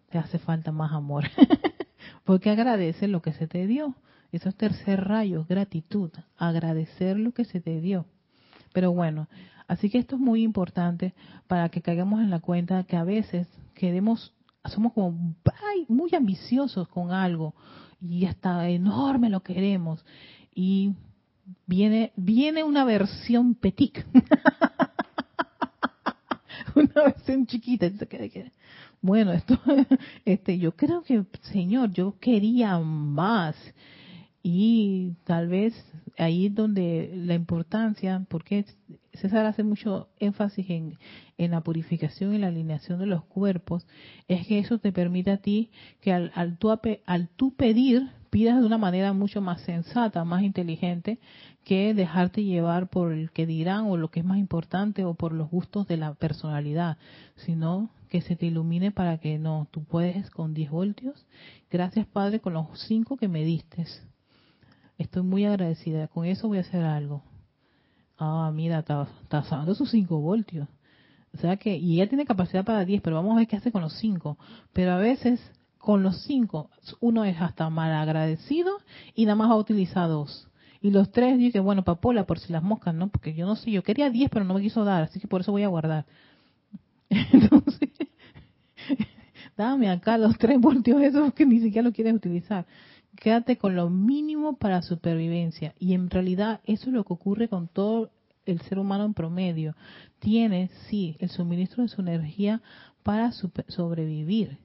te 0.09 0.19
hace 0.19 0.41
falta 0.41 0.73
más 0.73 0.91
amor. 0.91 1.27
Porque 2.25 2.51
agradece 2.51 3.07
lo 3.07 3.23
que 3.23 3.33
se 3.35 3.47
te 3.47 3.69
dio. 3.69 3.95
Eso 4.33 4.49
es 4.49 4.57
tercer 4.57 5.05
rayo, 5.05 5.45
gratitud, 5.49 6.11
agradecer 6.37 7.19
lo 7.19 7.33
que 7.33 7.45
se 7.45 7.61
te 7.61 7.81
dio. 7.81 8.07
Pero 8.73 8.93
bueno, 8.93 9.29
así 9.67 9.91
que 9.91 9.99
esto 9.99 10.17
es 10.17 10.21
muy 10.21 10.43
importante 10.43 11.15
para 11.49 11.69
que 11.69 11.83
caigamos 11.83 12.21
en 12.21 12.31
la 12.31 12.41
cuenta 12.41 12.85
que 12.85 12.97
a 12.97 13.05
veces 13.05 13.49
queremos, 13.75 14.33
somos 14.65 14.93
como 14.93 15.35
muy 15.89 16.15
ambiciosos 16.15 16.89
con 16.89 17.11
algo 17.11 17.55
y 18.01 18.27
hasta 18.27 18.69
enorme 18.69 19.31
lo 19.31 19.43
queremos. 19.43 20.05
Y 20.55 20.95
viene 21.67 22.13
viene 22.17 22.63
una 22.63 22.85
versión 22.85 23.55
petit. 23.55 23.99
Una 26.77 27.03
versión 27.05 27.47
chiquita. 27.47 27.91
Bueno 29.03 29.33
esto 29.33 29.59
este 30.25 30.59
yo 30.59 30.77
creo 30.77 31.03
que 31.03 31.25
señor 31.43 31.91
yo 31.91 32.17
quería 32.21 32.79
más 32.79 33.57
y 34.43 35.17
tal 35.25 35.49
vez 35.49 35.75
ahí 36.17 36.47
es 36.47 36.55
donde 36.55 37.13
la 37.15 37.35
importancia, 37.35 38.25
porque 38.29 38.65
César 39.13 39.45
hace 39.47 39.63
mucho 39.63 40.09
énfasis 40.19 40.69
en, 40.71 40.99
en 41.37 41.51
la 41.51 41.61
purificación 41.61 42.35
y 42.35 42.39
la 42.39 42.49
alineación 42.49 42.99
de 42.99 43.07
los 43.07 43.25
cuerpos, 43.25 43.87
es 44.29 44.47
que 44.47 44.59
eso 44.59 44.79
te 44.79 44.93
permite 44.93 45.31
a 45.31 45.39
ti 45.39 45.71
que 46.01 46.13
al, 46.13 46.33
al, 46.35 46.57
tú, 46.59 46.71
al 47.07 47.29
tú 47.29 47.55
pedir, 47.55 48.11
pidas 48.31 48.61
de 48.61 48.67
una 48.67 48.79
manera 48.79 49.13
mucho 49.13 49.41
más 49.41 49.61
sensata, 49.63 50.25
más 50.25 50.43
inteligente, 50.43 51.19
que 51.65 51.93
dejarte 51.93 52.45
llevar 52.45 52.89
por 52.89 53.13
el 53.13 53.33
que 53.33 53.47
dirán 53.47 53.87
o 53.87 53.97
lo 53.97 54.11
que 54.11 54.21
es 54.21 54.27
más 54.27 54.39
importante 54.39 55.05
o 55.05 55.15
por 55.15 55.33
los 55.33 55.51
gustos 55.51 55.87
de 55.87 55.99
la 55.99 56.15
personalidad, 56.15 56.97
sino 57.37 57.91
que 58.09 58.23
se 58.23 58.37
te 58.37 58.47
ilumine 58.47 58.91
para 58.91 59.19
que 59.19 59.39
no, 59.39 59.69
tú 59.71 59.85
puedes 59.85 60.31
con 60.31 60.55
10 60.55 60.71
voltios. 60.71 61.27
Gracias 61.71 62.07
Padre 62.07 62.41
con 62.41 62.55
los 62.55 62.67
5 62.89 63.17
que 63.17 63.29
me 63.29 63.45
diste. 63.45 63.85
Estoy 65.01 65.23
muy 65.23 65.47
agradecida. 65.47 66.09
Con 66.09 66.27
eso 66.27 66.47
voy 66.47 66.59
a 66.59 66.61
hacer 66.61 66.85
algo. 66.85 67.23
Ah, 68.19 68.53
mira, 68.55 68.81
está, 68.81 69.09
está 69.23 69.41
usando 69.41 69.75
sus 69.75 69.91
5 69.91 70.21
voltios. 70.21 70.69
O 71.33 71.39
sea 71.39 71.57
que, 71.57 71.75
y 71.75 71.95
ella 71.95 72.09
tiene 72.09 72.27
capacidad 72.27 72.67
para 72.67 72.85
10, 72.85 73.01
pero 73.01 73.17
vamos 73.17 73.33
a 73.33 73.37
ver 73.39 73.47
qué 73.49 73.57
hace 73.57 73.73
con 73.73 73.81
los 73.81 73.95
5. 73.95 74.37
Pero 74.75 74.93
a 74.93 74.99
veces, 74.99 75.41
con 75.79 76.03
los 76.03 76.23
5, 76.25 76.69
uno 77.01 77.25
es 77.25 77.41
hasta 77.41 77.71
mal 77.71 77.95
agradecido 77.95 78.73
y 79.15 79.25
nada 79.25 79.37
más 79.37 79.49
va 79.49 79.55
a 79.55 79.59
utilizar 79.59 80.07
dos. 80.07 80.51
Y 80.83 80.91
los 80.91 81.11
tres, 81.11 81.39
dije, 81.39 81.61
bueno, 81.61 81.83
papola, 81.83 82.27
por 82.27 82.39
si 82.39 82.53
las 82.53 82.63
moscas, 82.63 82.95
¿no? 82.95 83.09
Porque 83.09 83.33
yo 83.33 83.47
no 83.47 83.57
sé, 83.57 83.71
yo 83.71 83.83
quería 83.83 84.11
10, 84.11 84.29
pero 84.31 84.45
no 84.45 84.53
me 84.53 84.61
quiso 84.61 84.85
dar, 84.85 85.03
así 85.05 85.19
que 85.19 85.29
por 85.29 85.41
eso 85.41 85.51
voy 85.51 85.63
a 85.63 85.69
guardar. 85.69 86.05
Entonces, 87.09 87.89
dame 89.57 89.89
acá 89.89 90.19
los 90.19 90.37
3 90.37 90.61
voltios 90.61 91.01
esos 91.01 91.33
que 91.33 91.47
ni 91.47 91.59
siquiera 91.61 91.89
lo 91.89 91.95
quieres 91.95 92.13
utilizar 92.13 92.67
quédate 93.21 93.59
con 93.59 93.77
lo 93.77 93.89
mínimo 93.91 94.57
para 94.57 94.83
supervivencia. 94.83 95.75
Y 95.79 95.95
en 95.95 96.11
realidad 96.11 96.61
eso 96.65 96.89
es 96.89 96.95
lo 96.95 97.05
que 97.05 97.13
ocurre 97.13 97.49
con 97.49 97.69
todo 97.69 98.11
el 98.47 98.61
ser 98.63 98.79
humano 98.79 99.05
en 99.05 99.15
promedio. 99.15 99.77
Tiene, 100.19 100.71
sí, 100.89 101.17
el 101.21 101.29
suministro 101.29 101.83
de 101.85 101.91
su 101.91 102.01
energía 102.01 102.63
para 103.05 103.31
sobrevivir. 103.69 104.59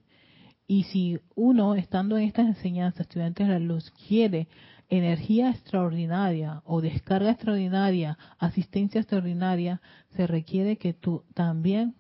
Y 0.67 0.83
si 0.83 1.19
uno, 1.35 1.75
estando 1.75 2.17
en 2.17 2.23
estas 2.23 2.47
enseñanzas, 2.47 3.01
estudiantes 3.01 3.45
de 3.45 3.53
la 3.53 3.59
luz, 3.59 3.91
quiere 4.07 4.47
energía 4.89 5.51
extraordinaria 5.51 6.61
o 6.65 6.81
descarga 6.81 7.31
extraordinaria, 7.31 8.17
asistencia 8.39 9.01
extraordinaria, 9.01 9.81
se 10.15 10.27
requiere 10.27 10.77
que 10.77 10.93
tú 10.93 11.23
también 11.33 11.93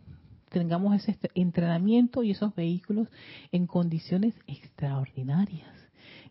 tengamos 0.49 0.95
ese 0.95 1.19
entrenamiento 1.35 2.23
y 2.23 2.31
esos 2.31 2.55
vehículos 2.55 3.09
en 3.51 3.67
condiciones 3.67 4.33
extraordinarias. 4.47 5.84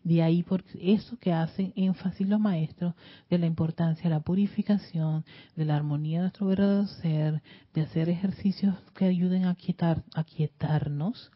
De 0.05 0.21
ahí 0.21 0.43
por 0.43 0.63
eso 0.79 1.17
que 1.17 1.33
hacen 1.33 1.73
énfasis 1.75 2.29
los 2.29 2.39
maestros 2.39 2.93
de 3.27 3.39
la 3.39 3.47
importancia 3.47 4.03
de 4.03 4.11
la 4.11 4.19
purificación, 4.19 5.25
de 5.55 5.65
la 5.65 5.75
armonía 5.75 6.19
de 6.19 6.23
nuestro 6.25 6.45
verdadero 6.45 6.85
ser, 6.85 7.41
de 7.73 7.81
hacer 7.81 8.09
ejercicios 8.09 8.75
que 8.93 9.05
ayuden 9.05 9.45
a, 9.45 9.55
quietar, 9.55 10.03
a 10.13 10.23
quietarnos, 10.23 11.31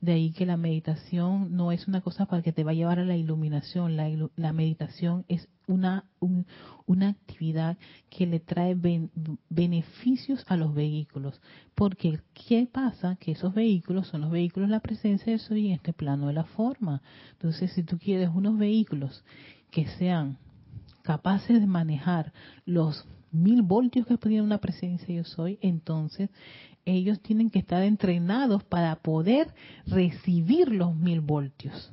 de 0.00 0.12
ahí 0.12 0.32
que 0.32 0.46
la 0.46 0.56
meditación 0.56 1.54
no 1.54 1.72
es 1.72 1.86
una 1.86 2.00
cosa 2.00 2.26
para 2.26 2.42
que 2.42 2.52
te 2.52 2.64
va 2.64 2.70
a 2.70 2.74
llevar 2.74 2.98
a 2.98 3.04
la 3.04 3.16
iluminación. 3.16 3.96
La, 3.96 4.52
meditación 4.52 5.24
es 5.28 5.48
una, 5.66 6.06
una 6.86 7.08
actividad 7.08 7.76
que 8.08 8.26
le 8.26 8.40
trae 8.40 8.76
beneficios 9.48 10.44
a 10.48 10.56
los 10.56 10.74
vehículos. 10.74 11.40
Porque, 11.74 12.20
¿qué 12.32 12.66
pasa? 12.70 13.16
Que 13.16 13.32
esos 13.32 13.52
vehículos 13.52 14.08
son 14.08 14.22
los 14.22 14.30
vehículos 14.30 14.68
de 14.68 14.76
la 14.76 14.80
presencia 14.80 15.32
de 15.32 15.38
Soy 15.38 15.68
en 15.68 15.74
este 15.74 15.92
plano 15.92 16.28
de 16.28 16.34
la 16.34 16.44
forma. 16.44 17.02
Entonces, 17.32 17.72
si 17.72 17.82
tú 17.82 17.98
quieres 17.98 18.30
unos 18.34 18.56
vehículos 18.56 19.22
que 19.70 19.86
sean 19.86 20.38
capaces 21.02 21.60
de 21.60 21.66
manejar 21.66 22.32
los 22.64 23.06
mil 23.32 23.62
voltios 23.62 24.06
que 24.06 24.16
tiene 24.16 24.42
una 24.42 24.58
presencia 24.58 25.14
yo 25.14 25.24
soy, 25.24 25.58
entonces 25.60 26.30
ellos 26.84 27.20
tienen 27.20 27.50
que 27.50 27.58
estar 27.58 27.82
entrenados 27.82 28.64
para 28.64 28.96
poder 28.96 29.52
recibir 29.86 30.70
los 30.72 30.94
mil 30.94 31.20
voltios. 31.20 31.92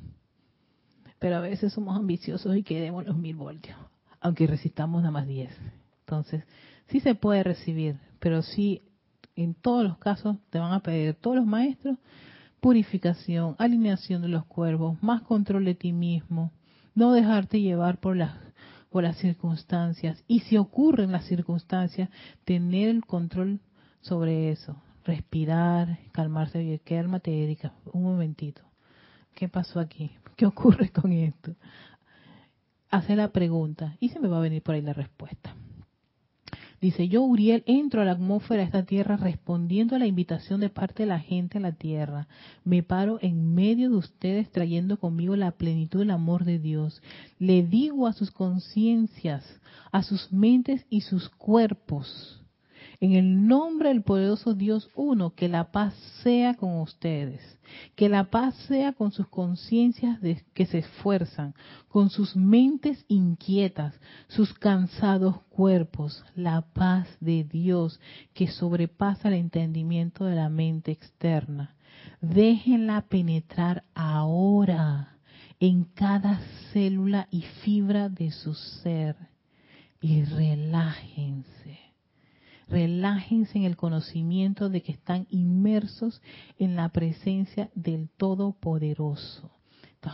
Pero 1.20 1.38
a 1.38 1.42
veces 1.42 1.74
somos 1.74 1.98
ambiciosos 1.98 2.56
y 2.56 2.64
queremos 2.64 3.06
los 3.06 3.18
mil 3.18 3.36
voltios, 3.36 3.78
aunque 4.20 4.48
resistamos 4.48 5.02
nada 5.02 5.12
más 5.12 5.28
diez. 5.28 5.52
Entonces, 6.02 6.44
sí 6.88 7.00
se 7.00 7.16
puede 7.16 7.44
recibir, 7.44 7.98
pero 8.20 8.42
sí, 8.42 8.82
en 9.36 9.54
todos 9.54 9.84
los 9.84 9.98
casos 9.98 10.38
te 10.50 10.60
van 10.60 10.74
a 10.74 10.82
pedir 10.82 11.16
todos 11.16 11.38
los 11.38 11.46
maestros 11.46 11.98
purificación, 12.60 13.56
alineación 13.60 14.22
de 14.22 14.28
los 14.28 14.46
cuervos, 14.46 15.02
más 15.02 15.22
control 15.22 15.66
de 15.66 15.76
ti 15.76 15.94
mismo, 15.94 16.52
no 16.96 17.12
dejarte 17.12 17.62
llevar 17.62 18.00
por 18.00 18.16
las 18.16 18.36
por 18.90 19.04
las 19.04 19.18
circunstancias 19.18 20.24
y 20.28 20.40
si 20.42 20.58
ocurren 20.58 21.12
las 21.12 21.26
circunstancias, 21.26 22.10
tener 22.46 22.88
el 22.90 23.06
control 23.06 23.60
sobre 24.08 24.52
eso, 24.52 24.82
respirar, 25.04 26.00
calmarse, 26.12 26.64
y 26.64 26.80
cálmate 26.80 27.44
Erika, 27.44 27.74
un 27.92 28.04
momentito. 28.04 28.62
¿Qué 29.36 29.50
pasó 29.50 29.80
aquí? 29.80 30.12
¿Qué 30.36 30.46
ocurre 30.46 30.90
con 30.94 31.12
esto? 31.12 31.56
Hace 32.90 33.16
la 33.16 33.32
pregunta 33.32 33.98
y 34.00 34.10
se 34.10 34.20
me 34.20 34.30
va 34.30 34.38
a 34.38 34.42
venir 34.42 34.64
por 34.64 34.76
ahí 34.76 34.82
la 34.82 34.94
respuesta. 34.94 35.56
Dice, 36.80 37.08
yo 37.08 37.24
Uriel 37.24 37.64
entro 37.66 38.02
a 38.02 38.06
la 38.06 38.12
atmósfera 38.12 38.62
de 38.62 38.68
esta 38.68 38.86
tierra 38.86 39.18
respondiendo 39.18 39.96
a 39.96 40.00
la 40.00 40.06
invitación 40.06 40.60
de 40.60 40.70
parte 40.70 41.04
de 41.04 41.08
la 41.08 41.20
gente 41.20 41.58
a 41.58 41.62
la 41.62 41.72
tierra. 41.72 42.28
Me 42.64 42.84
paro 42.84 43.18
en 43.22 43.56
medio 43.56 43.90
de 43.90 43.96
ustedes 43.96 44.52
trayendo 44.52 45.00
conmigo 45.00 45.36
la 45.36 45.52
plenitud 45.52 46.00
del 46.00 46.12
amor 46.12 46.46
de 46.46 46.60
Dios. 46.60 47.02
Le 47.40 47.64
digo 47.64 48.06
a 48.06 48.14
sus 48.14 48.30
conciencias, 48.30 49.44
a 49.92 50.04
sus 50.04 50.32
mentes 50.32 50.86
y 50.90 51.02
sus 51.02 51.30
cuerpos, 51.30 52.44
en 53.00 53.14
el 53.14 53.48
nombre 53.48 53.90
del 53.90 54.02
poderoso 54.02 54.56
Dios 54.56 54.90
uno, 54.96 55.36
que 55.36 55.48
la 55.48 55.72
paz 55.72 55.94
sea 56.24 56.56
con 56.56 56.80
ustedes, 56.80 57.42
que 57.96 58.10
la 58.10 58.26
paz 58.32 58.56
sea 58.68 58.94
con 58.94 59.12
sus 59.12 59.28
conciencias 59.28 60.20
que 60.54 60.66
se 60.66 60.80
esfuerzan, 60.80 61.54
con 61.90 62.10
sus 62.10 62.36
mentes 62.36 63.06
inquietas, 63.08 63.94
sus 64.28 64.54
cansados 64.54 65.42
cuerpos, 65.50 66.26
la 66.36 66.62
paz 66.62 67.08
de 67.20 67.44
Dios 67.44 68.00
que 68.34 68.48
sobrepasa 68.48 69.28
el 69.28 69.36
entendimiento 69.36 70.26
de 70.26 70.36
la 70.36 70.50
mente 70.50 70.92
externa. 70.92 71.76
Déjenla 72.22 73.02
penetrar 73.02 73.84
ahora 73.94 75.20
en 75.60 75.84
cada 75.84 76.40
célula 76.72 77.28
y 77.30 77.42
fibra 77.64 78.10
de 78.10 78.32
su 78.32 78.54
ser 78.56 79.16
y 80.02 80.24
relájense 80.24 81.87
relájense 82.70 83.58
en 83.58 83.64
el 83.64 83.76
conocimiento 83.76 84.70
de 84.70 84.82
que 84.82 84.92
están 84.92 85.28
inmersos 85.30 86.22
en 86.60 86.76
la 86.76 86.90
presencia 86.90 87.70
del 87.74 88.10
Todopoderoso. 88.10 89.57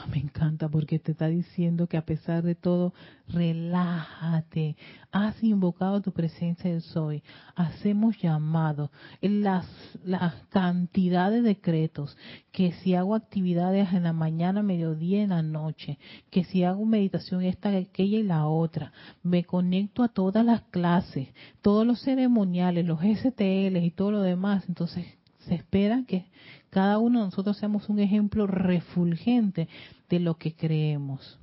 Me 0.09 0.17
encanta 0.17 0.69
porque 0.69 0.99
te 0.99 1.11
está 1.11 1.27
diciendo 1.27 1.87
que 1.87 1.97
a 1.97 2.05
pesar 2.05 2.43
de 2.43 2.55
todo, 2.55 2.93
relájate. 3.27 4.75
Has 5.11 5.43
invocado 5.43 6.01
tu 6.01 6.11
presencia 6.11 6.71
del 6.71 6.81
soy. 6.81 7.23
Hacemos 7.55 8.17
llamado. 8.21 8.91
Las, 9.21 9.67
las 10.03 10.35
cantidad 10.49 11.31
de 11.31 11.41
decretos. 11.41 12.17
Que 12.51 12.71
si 12.73 12.95
hago 12.95 13.15
actividades 13.15 13.93
en 13.93 14.03
la 14.03 14.13
mañana, 14.13 14.63
mediodía, 14.63 15.21
en 15.21 15.29
la 15.29 15.43
noche. 15.43 15.99
Que 16.31 16.43
si 16.43 16.63
hago 16.63 16.85
meditación 16.85 17.43
esta, 17.43 17.69
aquella 17.69 18.17
y 18.17 18.23
la 18.23 18.47
otra. 18.47 18.93
Me 19.21 19.43
conecto 19.43 20.03
a 20.03 20.09
todas 20.09 20.45
las 20.45 20.61
clases. 20.63 21.29
Todos 21.61 21.85
los 21.85 22.01
ceremoniales, 22.01 22.85
los 22.85 22.99
STL 23.01 23.77
y 23.77 23.91
todo 23.91 24.11
lo 24.11 24.21
demás. 24.21 24.63
Entonces, 24.67 25.05
se 25.39 25.55
espera 25.55 26.03
que 26.07 26.25
cada 26.73 26.97
uno 26.97 27.19
de 27.19 27.25
nosotros 27.25 27.55
seamos 27.57 27.87
un 27.87 27.99
ejemplo 27.99 28.47
refulgente 28.47 29.69
de 30.09 30.19
lo 30.19 30.39
que 30.39 30.55
creemos. 30.55 31.37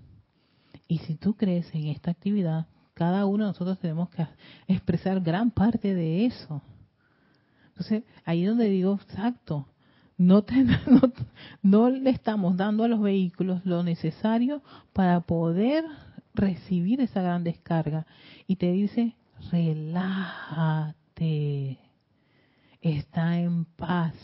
Y 0.88 0.98
si 0.98 1.14
tú 1.14 1.34
crees 1.34 1.72
en 1.72 1.86
esta 1.86 2.10
actividad, 2.10 2.66
cada 2.94 3.26
uno 3.26 3.44
de 3.44 3.50
nosotros 3.50 3.78
tenemos 3.78 4.10
que 4.10 4.26
expresar 4.66 5.20
gran 5.20 5.52
parte 5.52 5.94
de 5.94 6.26
eso. 6.26 6.60
Entonces, 7.68 8.02
ahí 8.24 8.44
donde 8.44 8.68
digo, 8.68 8.98
exacto, 9.00 9.68
no, 10.18 10.44
no, 10.88 11.12
no, 11.62 11.90
le 11.90 12.10
estamos 12.10 12.56
dando 12.56 12.82
a 12.82 12.88
los 12.88 13.00
vehículos 13.00 13.64
lo 13.64 13.84
necesario 13.84 14.64
para 14.92 15.20
poder 15.20 15.84
recibir 16.34 17.00
esa 17.00 17.22
gran 17.22 17.44
descarga. 17.44 18.04
Y 18.48 18.56
te 18.56 18.72
dice, 18.72 19.14
relájate, 19.52 20.98
está 22.80 23.38
en 23.38 23.64
paz, 23.64 24.14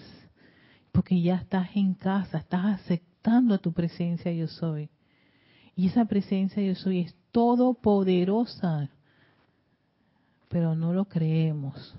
porque 0.96 1.20
ya 1.20 1.34
estás 1.34 1.68
en 1.76 1.92
casa, 1.92 2.38
estás 2.38 2.80
aceptando 2.80 3.54
a 3.54 3.58
tu 3.58 3.70
presencia 3.74 4.32
yo 4.32 4.48
soy. 4.48 4.88
Y 5.76 5.88
esa 5.88 6.06
presencia 6.06 6.62
yo 6.62 6.74
soy 6.74 7.00
es 7.00 7.14
todopoderosa, 7.32 8.88
pero 10.48 10.74
no 10.74 10.94
lo 10.94 11.04
creemos. 11.04 11.94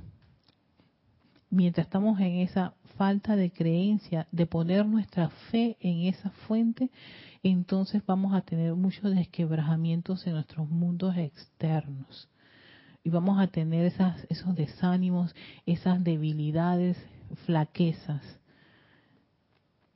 Mientras 1.51 1.85
estamos 1.85 2.19
en 2.19 2.37
esa 2.37 2.73
falta 2.97 3.35
de 3.35 3.51
creencia, 3.51 4.27
de 4.31 4.47
poner 4.47 4.83
nuestra 4.87 5.29
fe 5.51 5.77
en 5.79 6.07
esa 6.07 6.31
fuente, 6.31 6.89
entonces 7.43 8.01
vamos 8.03 8.33
a 8.33 8.41
tener 8.41 8.73
muchos 8.73 9.13
desquebrajamientos 9.15 10.25
en 10.25 10.33
nuestros 10.33 10.67
mundos 10.67 11.15
externos. 11.17 12.27
y 13.03 13.11
vamos 13.11 13.39
a 13.39 13.45
tener 13.45 13.85
esas, 13.85 14.25
esos 14.27 14.55
desánimos, 14.55 15.35
esas 15.67 16.03
debilidades, 16.03 16.97
flaquezas. 17.45 18.37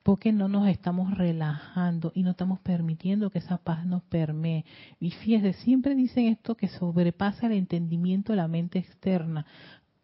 Porque 0.04 0.32
no 0.32 0.48
nos 0.48 0.68
estamos 0.68 1.16
relajando 1.16 2.12
y 2.16 2.24
no 2.24 2.32
estamos 2.32 2.60
permitiendo 2.60 3.30
que 3.30 3.40
esa 3.40 3.58
paz 3.58 3.86
nos 3.86 4.02
permee. 4.04 4.66
Y 5.00 5.12
fíjese, 5.12 5.54
siempre 5.54 5.96
dicen 5.96 6.26
esto 6.26 6.56
que 6.56 6.68
sobrepasa 6.68 7.48
el 7.48 7.54
entendimiento 7.54 8.34
de 8.34 8.38
la 8.38 8.48
mente 8.48 8.80
externa. 8.80 9.46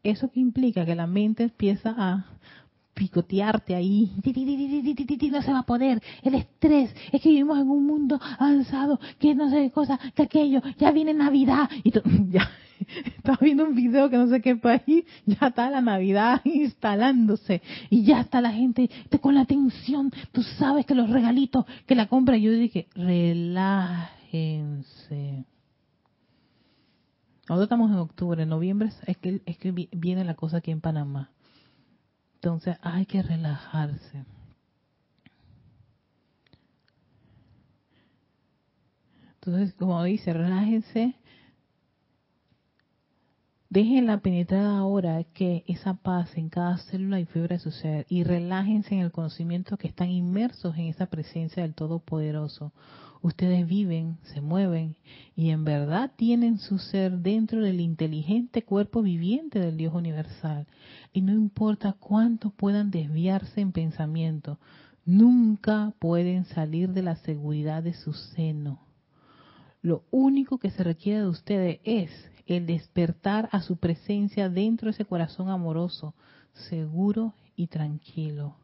¿Eso 0.04 0.30
que 0.32 0.39
implica? 0.39 0.86
Que 0.86 0.95
la 0.95 1.08
mente 1.08 1.43
empieza 1.43 1.95
a 1.98 2.26
picotearte 2.98 3.76
ahí, 3.76 4.12
no 5.32 5.41
se 5.41 5.52
va 5.52 5.60
a 5.60 5.64
poder, 5.64 6.02
el 6.24 6.36
estrés, 6.36 6.93
es 7.12 7.22
que 7.22 7.30
vivimos 7.30 7.60
en 7.60 7.70
un 7.70 7.86
mundo 7.86 8.20
avanzado, 8.39 9.00
que 9.20 9.36
no 9.36 9.50
sé 9.50 9.58
qué 9.58 9.72
cosa, 9.72 10.00
que 10.16 10.24
aquello, 10.24 10.62
ya 10.80 10.91
viene 10.91 11.14
Navidad, 11.14 11.70
y 11.84 11.91
tú, 11.91 12.02
ya, 12.30 12.50
estaba 13.06 13.38
viendo 13.39 13.66
un 13.66 13.76
video 13.76 14.10
que 14.10 14.18
no 14.18 14.28
sé 14.28 14.41
qué 14.41 14.56
país, 14.56 15.06
ya 15.26 15.48
está 15.48 15.70
la 15.70 15.82
Navidad 15.82 16.41
instalándose, 16.45 17.62
y 17.89 18.04
ya 18.04 18.22
está 18.22 18.41
la 18.41 18.52
gente 18.52 18.89
con 19.22 19.36
la 19.36 19.41
atención, 19.41 20.12
tú 20.32 20.41
sabes 20.41 20.86
que 20.88 20.95
los 20.95 21.10
regalitos, 21.10 21.66
que 21.86 21.93
la 21.93 22.08
compra, 22.08 22.36
yo 22.38 22.52
dije, 22.52 22.88
relájense. 22.95 24.08
Ahora 27.50 27.64
estamos 27.64 27.89
en 27.91 27.98
octubre, 27.98 28.43
en 28.43 28.50
noviembre. 28.50 28.89
Es 29.06 29.16
que, 29.16 29.41
es 29.45 29.58
que 29.58 29.72
viene 29.72 30.26
la 30.26 30.34
cosa 30.34 30.58
aquí 30.58 30.72
en 30.72 30.82
Panamá. 30.82 31.32
Entonces 32.38 32.77
hay 32.83 33.07
que 33.07 33.23
relajarse. 33.23 34.23
Entonces, 39.33 39.73
como 39.73 40.03
dice, 40.03 40.33
relájense. 40.33 41.15
Déjenla 43.69 44.19
penetrar 44.19 44.65
ahora 44.65 45.23
que 45.23 45.63
esa 45.67 45.95
paz 45.95 46.38
en 46.38 46.49
cada 46.49 46.77
célula 46.77 47.19
y 47.19 47.25
fibra 47.25 47.55
de 47.55 47.59
su 47.59 47.71
ser 47.71 48.05
y 48.07 48.23
relájense 48.23 48.93
en 48.93 49.01
el 49.01 49.11
conocimiento 49.11 49.77
que 49.77 49.88
están 49.88 50.09
inmersos 50.09 50.75
en 50.77 50.85
esa 50.85 51.07
presencia 51.07 51.63
del 51.63 51.73
Todopoderoso 51.73 52.71
ustedes 53.22 53.68
viven, 53.68 54.18
se 54.24 54.41
mueven 54.41 54.95
y 55.36 55.49
en 55.49 55.63
verdad 55.63 56.11
tienen 56.15 56.59
su 56.59 56.80
ser 56.80 57.20
dentro 57.20 57.61
del 57.61 57.80
inteligente 57.80 58.63
cuerpo 58.63 59.01
viviente 59.01 59.59
del 59.59 59.78
Dios 59.78 59.93
universal. 59.93 60.68
Y 61.13 61.22
no 61.22 61.34
importa 61.34 61.93
cuánto 61.93 62.49
puedan 62.51 62.91
desviarse 62.91 63.61
en 63.61 63.72
pensamiento, 63.72 64.59
nunca 65.05 65.93
pueden 65.99 66.45
salir 66.45 66.89
de 66.89 67.03
la 67.03 67.15
seguridad 67.15 67.84
de 67.84 67.93
su 67.93 68.13
seno. 68.13 68.82
Lo 69.82 70.03
único 70.11 70.57
que 70.57 70.72
se 70.72 70.84
requiere 70.84 71.22
de 71.22 71.28
ustedes 71.28 71.80
es 71.84 72.11
el 72.45 72.65
despertar 72.65 73.49
a 73.51 73.61
su 73.61 73.78
presencia 73.78 74.49
dentro 74.49 74.88
de 74.88 74.91
ese 74.91 75.05
corazón 75.05 75.49
amoroso, 75.49 76.15
seguro 76.70 77.34
y 77.55 77.68
tranquilo. 77.68 78.55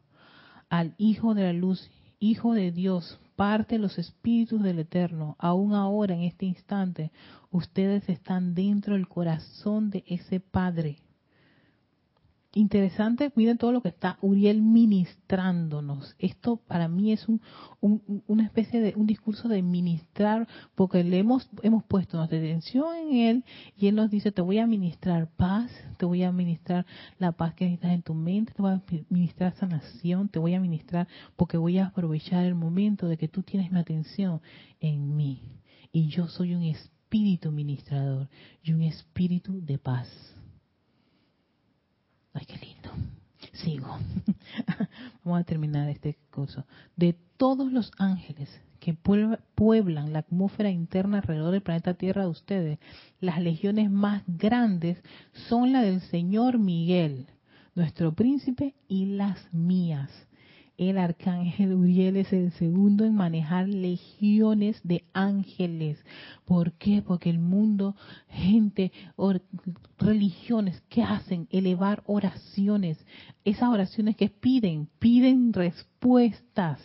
Al 0.68 0.94
Hijo 0.98 1.34
de 1.34 1.42
la 1.44 1.52
Luz, 1.52 1.90
Hijo 2.26 2.54
de 2.54 2.72
Dios, 2.72 3.20
parte 3.36 3.76
los 3.76 3.98
espíritus 3.98 4.62
del 4.62 4.78
Eterno, 4.78 5.36
aún 5.38 5.74
ahora 5.74 6.14
en 6.14 6.22
este 6.22 6.46
instante, 6.46 7.12
ustedes 7.50 8.08
están 8.08 8.54
dentro 8.54 8.94
del 8.94 9.08
corazón 9.08 9.90
de 9.90 10.04
ese 10.06 10.40
Padre 10.40 10.96
interesante, 12.54 13.32
miren 13.36 13.58
todo 13.58 13.72
lo 13.72 13.82
que 13.82 13.88
está 13.88 14.18
Uriel 14.20 14.62
ministrándonos. 14.62 16.14
Esto 16.18 16.56
para 16.56 16.88
mí 16.88 17.12
es 17.12 17.28
un, 17.28 17.40
una 18.26 18.44
especie 18.44 18.80
de 18.80 18.94
un 18.96 19.06
discurso 19.06 19.48
de 19.48 19.62
ministrar, 19.62 20.46
porque 20.74 21.04
le 21.04 21.18
hemos, 21.18 21.48
hemos 21.62 21.84
puesto 21.84 22.16
nuestra 22.16 22.38
atención 22.38 22.96
en 22.96 23.16
él 23.16 23.44
y 23.76 23.88
él 23.88 23.96
nos 23.96 24.10
dice, 24.10 24.32
te 24.32 24.42
voy 24.42 24.58
a 24.58 24.66
ministrar 24.66 25.28
paz, 25.36 25.70
te 25.96 26.06
voy 26.06 26.22
a 26.22 26.32
ministrar 26.32 26.86
la 27.18 27.32
paz 27.32 27.54
que 27.54 27.64
necesitas 27.64 27.92
en 27.92 28.02
tu 28.02 28.14
mente, 28.14 28.52
te 28.52 28.62
voy 28.62 28.72
a 28.72 28.82
ministrar 29.10 29.54
sanación, 29.56 30.28
te 30.28 30.38
voy 30.38 30.54
a 30.54 30.60
ministrar 30.60 31.08
porque 31.36 31.56
voy 31.56 31.78
a 31.78 31.86
aprovechar 31.86 32.44
el 32.44 32.54
momento 32.54 33.08
de 33.08 33.16
que 33.16 33.28
tú 33.28 33.42
tienes 33.42 33.72
mi 33.72 33.78
atención 33.78 34.40
en 34.80 35.16
mí. 35.16 35.42
Y 35.92 36.08
yo 36.08 36.28
soy 36.28 36.54
un 36.54 36.62
espíritu 36.62 37.52
ministrador 37.52 38.28
y 38.62 38.72
un 38.72 38.82
espíritu 38.82 39.64
de 39.64 39.78
paz. 39.78 40.08
Ay, 42.34 42.44
qué 42.46 42.56
lindo. 42.58 42.90
Sigo. 43.52 43.96
Vamos 45.24 45.40
a 45.40 45.44
terminar 45.44 45.88
este 45.88 46.18
curso. 46.30 46.66
De 46.96 47.16
todos 47.36 47.72
los 47.72 47.90
ángeles 47.98 48.50
que 48.80 48.92
pueblan 48.92 50.12
la 50.12 50.18
atmósfera 50.18 50.68
interna 50.68 51.18
alrededor 51.18 51.52
del 51.52 51.62
planeta 51.62 51.94
Tierra 51.94 52.24
de 52.24 52.28
ustedes, 52.28 52.78
las 53.20 53.40
legiones 53.40 53.90
más 53.90 54.22
grandes 54.26 55.02
son 55.48 55.72
la 55.72 55.80
del 55.80 56.02
Señor 56.02 56.58
Miguel, 56.58 57.26
nuestro 57.74 58.12
príncipe, 58.12 58.74
y 58.86 59.06
las 59.06 59.38
mías 59.54 60.10
el 60.76 60.98
arcángel 60.98 61.72
Uriel 61.74 62.16
es 62.16 62.32
el 62.32 62.52
segundo 62.52 63.04
en 63.04 63.14
manejar 63.14 63.68
legiones 63.68 64.80
de 64.82 65.04
ángeles. 65.12 66.04
¿Por 66.44 66.72
qué? 66.72 67.02
Porque 67.02 67.30
el 67.30 67.38
mundo, 67.38 67.96
gente, 68.28 68.92
religiones, 69.98 70.82
¿qué 70.88 71.02
hacen? 71.02 71.46
Elevar 71.50 72.02
oraciones. 72.06 73.04
Esas 73.44 73.68
oraciones 73.68 74.16
que 74.16 74.28
piden, 74.28 74.88
piden 74.98 75.52
respuestas, 75.52 76.80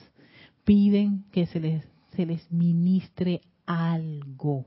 piden 0.63 1.25
que 1.31 1.47
se 1.47 1.59
les, 1.59 1.87
se 2.15 2.25
les 2.25 2.51
ministre 2.51 3.41
algo 3.65 4.65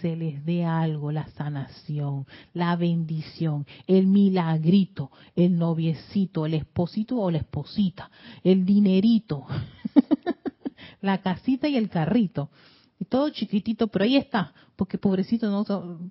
se 0.00 0.16
les 0.16 0.44
dé 0.44 0.64
algo, 0.64 1.12
la 1.12 1.26
sanación, 1.28 2.26
la 2.52 2.76
bendición, 2.76 3.66
el 3.86 4.06
milagrito, 4.06 5.10
el 5.34 5.58
noviecito, 5.58 6.46
el 6.46 6.54
esposito 6.54 7.16
o 7.18 7.30
la 7.30 7.38
esposita, 7.38 8.10
el 8.42 8.64
dinerito, 8.64 9.46
la 11.00 11.18
casita 11.18 11.68
y 11.68 11.76
el 11.76 11.88
carrito. 11.88 12.50
Y 12.98 13.06
todo 13.06 13.28
chiquitito, 13.30 13.88
pero 13.88 14.04
ahí 14.04 14.16
está, 14.16 14.52
porque 14.76 14.98
pobrecito, 14.98 15.50
no, 15.50 15.64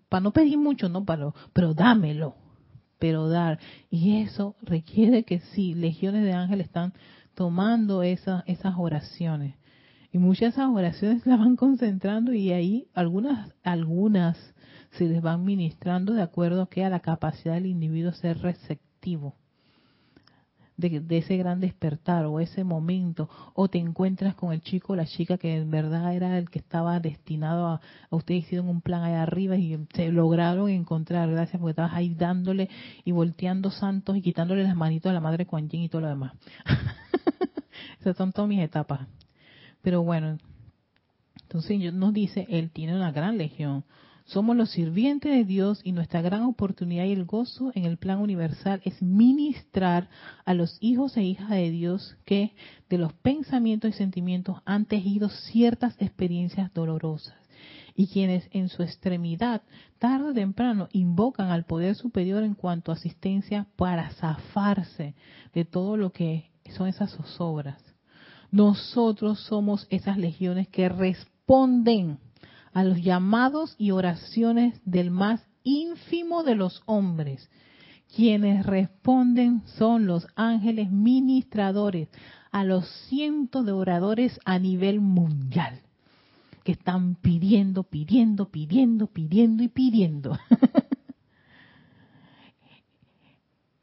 para 0.09 0.21
no 0.21 0.31
pedir 0.31 0.57
mucho, 0.57 0.89
no, 0.89 1.05
para, 1.05 1.34
pero 1.53 1.73
dámelo, 1.73 2.36
pero 2.99 3.29
dar. 3.29 3.59
Y 3.89 4.21
eso 4.21 4.55
requiere 4.61 5.23
que 5.23 5.39
sí, 5.39 5.73
legiones 5.73 6.23
de 6.23 6.34
ángeles 6.34 6.67
están 6.67 6.93
tomando 7.36 8.03
esas, 8.03 8.43
esas 8.47 8.75
oraciones 8.77 9.55
y 10.14 10.20
muchas 10.20 10.55
de 10.55 10.61
esas 10.61 10.70
oraciones 10.74 11.26
las 11.28 11.39
van 11.39 11.57
concentrando 11.57 12.34
y 12.34 12.53
ahí 12.53 12.88
algunas, 12.93 13.53
algunas 13.64 14.38
se 14.91 15.05
les 15.05 15.22
van 15.22 15.43
ministrando 15.43 16.14
de 16.14 16.22
acuerdo 16.22 16.68
que 16.68 16.86
a 16.86 16.89
la 16.89 17.01
capacidad 17.01 17.55
del 17.55 17.66
individuo 17.66 18.14
ser 18.14 18.38
receptivo 18.38 19.36
de, 20.78 21.18
ese 21.18 21.38
gran 21.38 21.59
despertar 21.59 22.26
o 22.26 22.39
ese 22.39 22.64
momento, 22.64 23.30
o 23.53 23.68
te 23.68 23.78
encuentras 23.78 24.36
con 24.36 24.53
el 24.53 24.61
chico 24.61 24.93
o 24.93 24.95
la 24.95 25.05
chica 25.05 25.38
que 25.38 25.55
en 25.57 25.70
verdad 25.70 26.16
era 26.16 26.38
el 26.38 26.49
que 26.49 26.59
estaba 26.59 26.99
destinado 26.99 27.68
a, 27.68 27.82
a 28.09 28.16
ustedes 28.16 28.45
hicieron 28.45 28.70
un 28.70 28.82
plan 28.82 29.03
allá 29.03 29.22
arriba 29.22 29.55
y 29.55 29.78
se 29.93 30.11
lograron 30.11 30.70
encontrar, 30.70 31.30
gracias 31.30 31.59
porque 31.59 31.72
estabas 31.72 31.93
ahí 31.93 32.14
dándole 32.16 32.70
y 33.05 33.11
volteando 33.11 33.72
santos 33.72 34.18
y 34.18 34.22
quitándole 34.22 34.64
las 34.64 34.76
manitos 34.76 35.09
a 35.09 35.14
la 35.14 35.22
madre 35.22 35.45
Kuan 35.45 35.70
y 35.72 35.89
todo 35.89 36.01
lo 36.01 36.07
demás. 36.07 36.34
Esas 37.99 38.18
son 38.18 38.32
todas 38.32 38.49
mis 38.49 38.59
etapas. 38.59 39.07
Pero 39.84 40.01
bueno, 40.01 40.39
entonces 41.41 41.93
nos 41.93 42.13
dice, 42.13 42.47
Él 42.49 42.71
tiene 42.71 42.95
una 42.95 43.11
gran 43.11 43.38
legión. 43.38 43.84
Somos 44.25 44.55
los 44.55 44.71
sirvientes 44.71 45.31
de 45.31 45.43
Dios 45.43 45.81
y 45.84 45.91
nuestra 45.91 46.21
gran 46.21 46.43
oportunidad 46.43 47.03
y 47.03 47.11
el 47.11 47.25
gozo 47.25 47.73
en 47.75 47.84
el 47.84 47.97
plan 47.97 48.19
universal 48.19 48.81
es 48.86 49.01
ministrar 49.01 50.09
a 50.45 50.53
los 50.53 50.77
hijos 50.79 51.17
e 51.17 51.23
hijas 51.23 51.49
de 51.49 51.69
Dios 51.69 52.15
que 52.23 52.53
de 52.89 52.97
los 52.97 53.11
pensamientos 53.11 53.91
y 53.91 53.93
sentimientos 53.93 54.61
han 54.63 54.86
tejido 54.86 55.27
ciertas 55.27 55.95
experiencias 55.99 56.73
dolorosas 56.73 57.36
y 57.95 58.07
quienes 58.07 58.47
en 58.51 58.69
su 58.69 58.81
extremidad, 58.81 59.61
tarde 59.99 60.29
o 60.29 60.34
temprano, 60.34 60.88
invocan 60.93 61.51
al 61.51 61.65
poder 61.65 61.95
superior 61.95 62.43
en 62.43 62.55
cuanto 62.55 62.91
a 62.91 62.95
asistencia 62.95 63.67
para 63.75 64.09
zafarse 64.11 65.15
de 65.53 65.65
todo 65.65 65.97
lo 65.97 66.11
que 66.11 66.49
son 66.69 66.88
esas 66.88 67.11
zozobras. 67.11 67.93
Nosotros 68.54 69.39
somos 69.39 69.88
esas 69.89 70.16
legiones 70.16 70.68
que 70.68 70.88
responden 70.88 72.20
a 72.72 72.84
los 72.84 73.01
llamados 73.01 73.74
y 73.80 73.89
oraciones 73.89 74.80
del 74.86 75.10
más 75.10 75.43
ínfimo 75.64 76.43
de 76.43 76.54
los 76.54 76.84
hombres. 76.86 77.49
Quienes 78.16 78.64
responden 78.64 79.64
son 79.66 80.06
los 80.06 80.28
ángeles 80.36 80.91
ministradores 80.91 82.10
a 82.51 82.64
los 82.64 82.88
cientos 83.08 83.66
de 83.66 83.72
oradores 83.72 84.39
a 84.45 84.60
nivel 84.60 85.01
mundial 85.01 85.82
que 86.64 86.74
están 86.74 87.16
pidiendo, 87.16 87.82
pidiendo, 87.82 88.49
pidiendo, 88.49 89.08
pidiendo 89.08 89.64
y 89.64 89.68
pidiendo. 89.68 90.38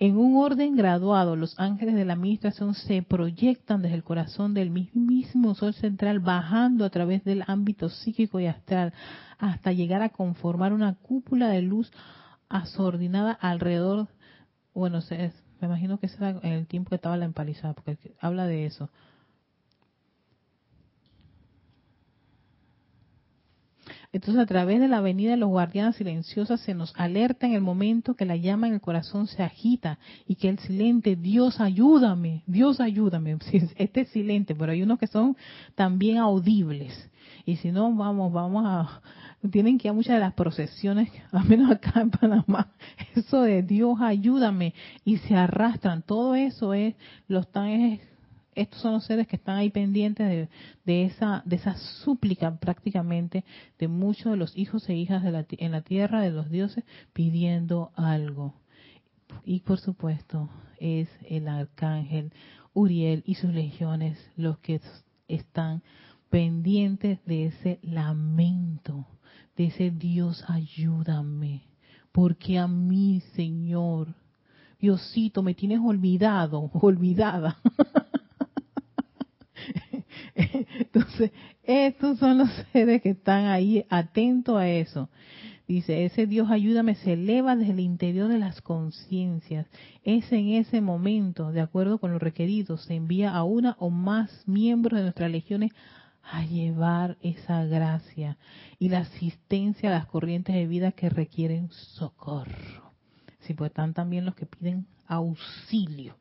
En 0.03 0.17
un 0.17 0.43
orden 0.43 0.77
graduado, 0.77 1.37
los 1.37 1.61
ángeles 1.61 1.95
de 1.95 2.07
la 2.07 2.15
administración 2.15 2.73
se 2.73 3.03
proyectan 3.03 3.83
desde 3.83 3.97
el 3.97 4.03
corazón 4.03 4.55
del 4.55 4.71
mismísimo 4.71 5.55
sol 5.55 5.75
central, 5.75 6.21
bajando 6.21 6.87
a 6.87 6.91
través 6.91 7.23
del 7.23 7.45
ámbito 7.47 7.91
psíquico 7.91 8.41
y 8.41 8.47
astral, 8.47 8.95
hasta 9.39 9.73
llegar 9.73 10.01
a 10.01 10.09
conformar 10.09 10.73
una 10.73 10.95
cúpula 10.95 11.51
de 11.51 11.61
luz 11.61 11.93
asordinada 12.49 13.33
alrededor. 13.33 14.09
Bueno, 14.73 15.01
me 15.11 15.69
imagino 15.69 16.01
que 16.01 16.09
será 16.09 16.31
en 16.31 16.53
el 16.53 16.67
tiempo 16.67 16.89
que 16.89 16.97
estaba 16.97 17.19
la 17.19 17.27
empalizada, 17.27 17.75
porque 17.75 18.15
habla 18.21 18.47
de 18.47 18.65
eso 18.65 18.89
Entonces 24.13 24.43
a 24.43 24.47
través 24.47 24.81
de 24.81 24.89
la 24.89 25.01
venida 25.01 25.31
de 25.31 25.37
los 25.37 25.51
guardianes 25.51 25.97
silenciosas 25.97 26.61
se 26.61 26.75
nos 26.75 26.93
alerta 26.97 27.47
en 27.47 27.55
el 27.55 27.61
momento 27.61 28.15
que 28.15 28.25
la 28.25 28.35
llama 28.35 28.67
en 28.67 28.75
el 28.75 28.81
corazón 28.81 29.29
se 29.29 29.43
agita 29.43 30.01
y 30.27 30.35
que 30.35 30.49
el 30.49 30.59
silente, 30.59 31.15
Dios 31.15 31.61
ayúdame, 31.61 32.43
Dios 32.47 32.81
ayúdame, 32.81 33.39
este 33.77 34.01
es 34.01 34.09
silente, 34.09 34.55
pero 34.57 34.73
hay 34.73 34.83
unos 34.83 34.99
que 34.99 35.07
son 35.07 35.37
también 35.77 36.19
audibles. 36.19 37.09
Y 37.47 37.57
si 37.57 37.71
no, 37.71 37.95
vamos, 37.95 38.33
vamos 38.33 38.65
a, 38.67 39.01
tienen 39.49 39.79
que 39.79 39.89
ir 39.89 39.91
a 39.91 39.95
muchas 39.95 40.15
de 40.15 40.21
las 40.21 40.35
procesiones, 40.35 41.11
al 41.33 41.45
menos 41.45 41.71
acá 41.71 42.01
en 42.01 42.11
Panamá, 42.11 42.73
eso 43.15 43.43
de 43.43 43.63
Dios 43.63 43.99
ayúdame, 44.01 44.75
y 45.05 45.19
se 45.19 45.37
arrastran, 45.37 46.03
todo 46.03 46.35
eso 46.35 46.75
es, 46.75 46.97
lo 47.29 47.41
están 47.41 47.69
estos 48.55 48.81
son 48.81 48.93
los 48.93 49.05
seres 49.05 49.27
que 49.27 49.37
están 49.37 49.57
ahí 49.57 49.71
pendientes 49.71 50.49
de, 50.85 51.05
esa 51.05 51.43
de 51.45 51.57
esa 51.57 51.77
súplica 51.77 52.59
prácticamente 52.59 53.45
de 53.79 53.89
muchos 53.89 54.33
de 54.33 54.37
los 54.37 54.57
hijos 54.57 54.89
e 54.89 54.95
hijas 54.95 55.23
de 55.23 55.33
la, 55.33 55.47
en 55.51 55.73
la 55.73 55.83
tierra 55.83 56.21
de 56.21 56.31
los 56.31 56.51
dioses 56.51 56.85
pidiendo 57.13 57.93
algo. 57.95 58.55
Y 59.45 59.61
por 59.61 59.79
supuesto 59.79 60.51
es 60.79 61.09
el 61.29 61.47
arcángel 61.49 62.33
Uriel 62.75 63.23
y 63.27 63.35
sus 63.35 63.53
legiones 63.53 64.19
los 64.37 64.59
que 64.59 64.81
están 65.29 65.83
pendientes 66.29 67.25
de 67.27 67.47
ese 67.47 67.79
lamento, 67.83 69.07
de 69.57 69.67
ese 69.67 69.91
Dios 69.91 70.45
ayúdame, 70.49 71.63
porque 72.13 72.59
a 72.59 72.67
mí, 72.67 73.21
Señor, 73.35 74.15
Diosito, 74.81 75.43
me 75.43 75.55
tienes 75.55 75.81
olvidado, 75.81 76.71
olvidada. 76.75 77.59
Entonces, 80.93 81.31
estos 81.63 82.19
son 82.19 82.39
los 82.39 82.51
seres 82.73 83.03
que 83.03 83.11
están 83.11 83.47
ahí 83.47 83.85
atentos 83.89 84.57
a 84.57 84.69
eso. 84.69 85.09
Dice, 85.69 86.05
ese 86.05 86.27
Dios 86.27 86.51
ayúdame 86.51 86.97
se 86.97 87.13
eleva 87.13 87.55
desde 87.55 87.73
el 87.73 87.81
interior 87.81 88.29
de 88.29 88.39
las 88.39 88.61
conciencias. 88.61 89.69
Es 90.03 90.33
en 90.33 90.49
ese 90.49 90.81
momento, 90.81 91.53
de 91.53 91.61
acuerdo 91.61 91.99
con 91.99 92.11
lo 92.11 92.19
requerido, 92.19 92.77
se 92.77 92.95
envía 92.95 93.33
a 93.33 93.45
una 93.45 93.77
o 93.79 93.89
más 93.89 94.43
miembros 94.49 94.99
de 94.99 95.05
nuestras 95.05 95.31
legiones 95.31 95.71
a 96.25 96.45
llevar 96.45 97.19
esa 97.23 97.65
gracia 97.67 98.37
y 98.81 98.89
la 98.89 99.01
asistencia 99.01 99.91
a 99.91 99.93
las 99.93 100.07
corrientes 100.07 100.57
de 100.57 100.67
vida 100.67 100.91
que 100.91 101.09
requieren 101.09 101.71
socorro. 101.71 102.93
Si 103.41 103.55
pues 103.55 103.71
están 103.71 103.95
también 103.95 104.27
los 104.27 104.35
que 104.35 104.47
piden 104.47 104.87
auxilio 105.07 106.20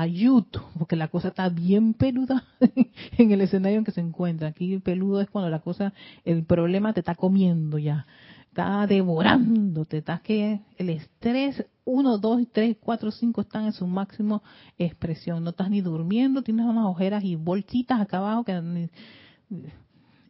ayuto, 0.00 0.68
porque 0.76 0.96
la 0.96 1.08
cosa 1.08 1.28
está 1.28 1.48
bien 1.48 1.94
peluda 1.94 2.42
en 3.16 3.30
el 3.30 3.40
escenario 3.40 3.78
en 3.78 3.84
que 3.84 3.92
se 3.92 4.00
encuentra. 4.00 4.48
Aquí 4.48 4.78
peludo 4.78 5.20
es 5.20 5.30
cuando 5.30 5.50
la 5.50 5.60
cosa, 5.60 5.92
el 6.24 6.44
problema 6.44 6.92
te 6.92 7.00
está 7.00 7.14
comiendo 7.14 7.78
ya, 7.78 8.06
está 8.48 8.86
devorando, 8.88 9.84
te 9.84 9.98
está 9.98 10.18
que 10.18 10.60
el 10.78 10.90
estrés, 10.90 11.64
uno, 11.84 12.18
dos, 12.18 12.42
tres, 12.52 12.76
cuatro, 12.80 13.12
cinco 13.12 13.42
están 13.42 13.66
en 13.66 13.72
su 13.72 13.86
máximo 13.86 14.42
expresión. 14.78 15.44
No 15.44 15.50
estás 15.50 15.70
ni 15.70 15.80
durmiendo, 15.80 16.42
tienes 16.42 16.66
unas 16.66 16.86
ojeras 16.86 17.22
y 17.22 17.36
bolsitas 17.36 18.00
acá 18.00 18.18
abajo 18.18 18.44
que 18.44 18.90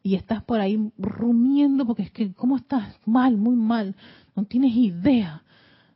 y 0.03 0.17
estás 0.17 0.43
por 0.45 0.61
ahí 0.61 0.93
rumiendo 0.99 1.87
porque 1.87 2.03
es 2.03 2.11
que, 2.11 2.35
¿cómo 2.35 2.59
estás? 2.59 2.95
Mal, 3.07 3.39
muy 3.39 3.57
mal, 3.57 3.97
no 4.37 4.45
tienes 4.45 4.77
idea 4.77 5.43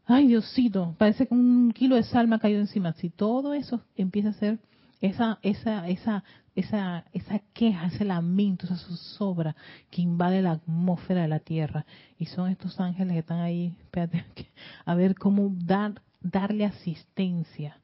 ay 0.08 0.26
Diosito, 0.26 0.94
parece 0.98 1.26
que 1.26 1.34
un 1.34 1.70
kilo 1.72 1.94
de 1.94 2.02
sal 2.02 2.26
me 2.26 2.36
ha 2.36 2.38
caído 2.38 2.60
encima. 2.60 2.94
Si 2.94 3.10
todo 3.10 3.52
eso 3.52 3.82
empieza 3.94 4.30
a 4.30 4.32
ser 4.32 4.58
esa, 5.02 5.38
esa, 5.42 5.86
esa, 5.86 6.24
esa, 6.56 7.04
esa 7.12 7.38
queja, 7.52 7.86
ese 7.86 8.06
lamento, 8.06 8.64
esa 8.64 8.76
zozobra 8.76 9.54
que 9.90 10.00
invade 10.00 10.40
la 10.40 10.52
atmósfera 10.52 11.22
de 11.22 11.28
la 11.28 11.40
tierra. 11.40 11.84
Y 12.18 12.24
son 12.24 12.50
estos 12.50 12.80
ángeles 12.80 13.12
que 13.12 13.18
están 13.20 13.40
ahí, 13.40 13.74
espérate, 13.82 14.24
a 14.86 14.94
ver 14.94 15.14
cómo 15.14 15.54
dar, 15.54 16.00
darle 16.22 16.64
asistencia. 16.64 17.78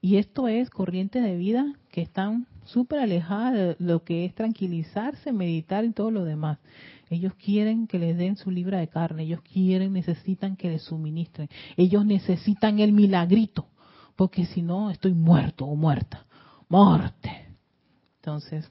Y 0.00 0.16
esto 0.16 0.46
es 0.46 0.70
corriente 0.70 1.20
de 1.20 1.36
vida 1.36 1.74
que 1.90 2.02
están 2.02 2.46
súper 2.64 3.00
alejadas 3.00 3.54
de 3.54 3.76
lo 3.78 4.04
que 4.04 4.24
es 4.24 4.34
tranquilizarse, 4.34 5.32
meditar 5.32 5.84
y 5.84 5.92
todo 5.92 6.10
lo 6.10 6.24
demás. 6.24 6.58
Ellos 7.10 7.34
quieren 7.34 7.86
que 7.86 7.98
les 7.98 8.16
den 8.16 8.36
su 8.36 8.50
libra 8.50 8.78
de 8.78 8.88
carne, 8.88 9.24
ellos 9.24 9.40
quieren, 9.42 9.92
necesitan 9.92 10.56
que 10.56 10.70
les 10.70 10.82
suministren, 10.82 11.48
ellos 11.76 12.04
necesitan 12.04 12.80
el 12.80 12.92
milagrito, 12.92 13.68
porque 14.16 14.46
si 14.46 14.62
no 14.62 14.90
estoy 14.90 15.12
muerto 15.12 15.66
o 15.66 15.76
muerta, 15.76 16.26
muerte. 16.68 17.30
Entonces, 18.16 18.70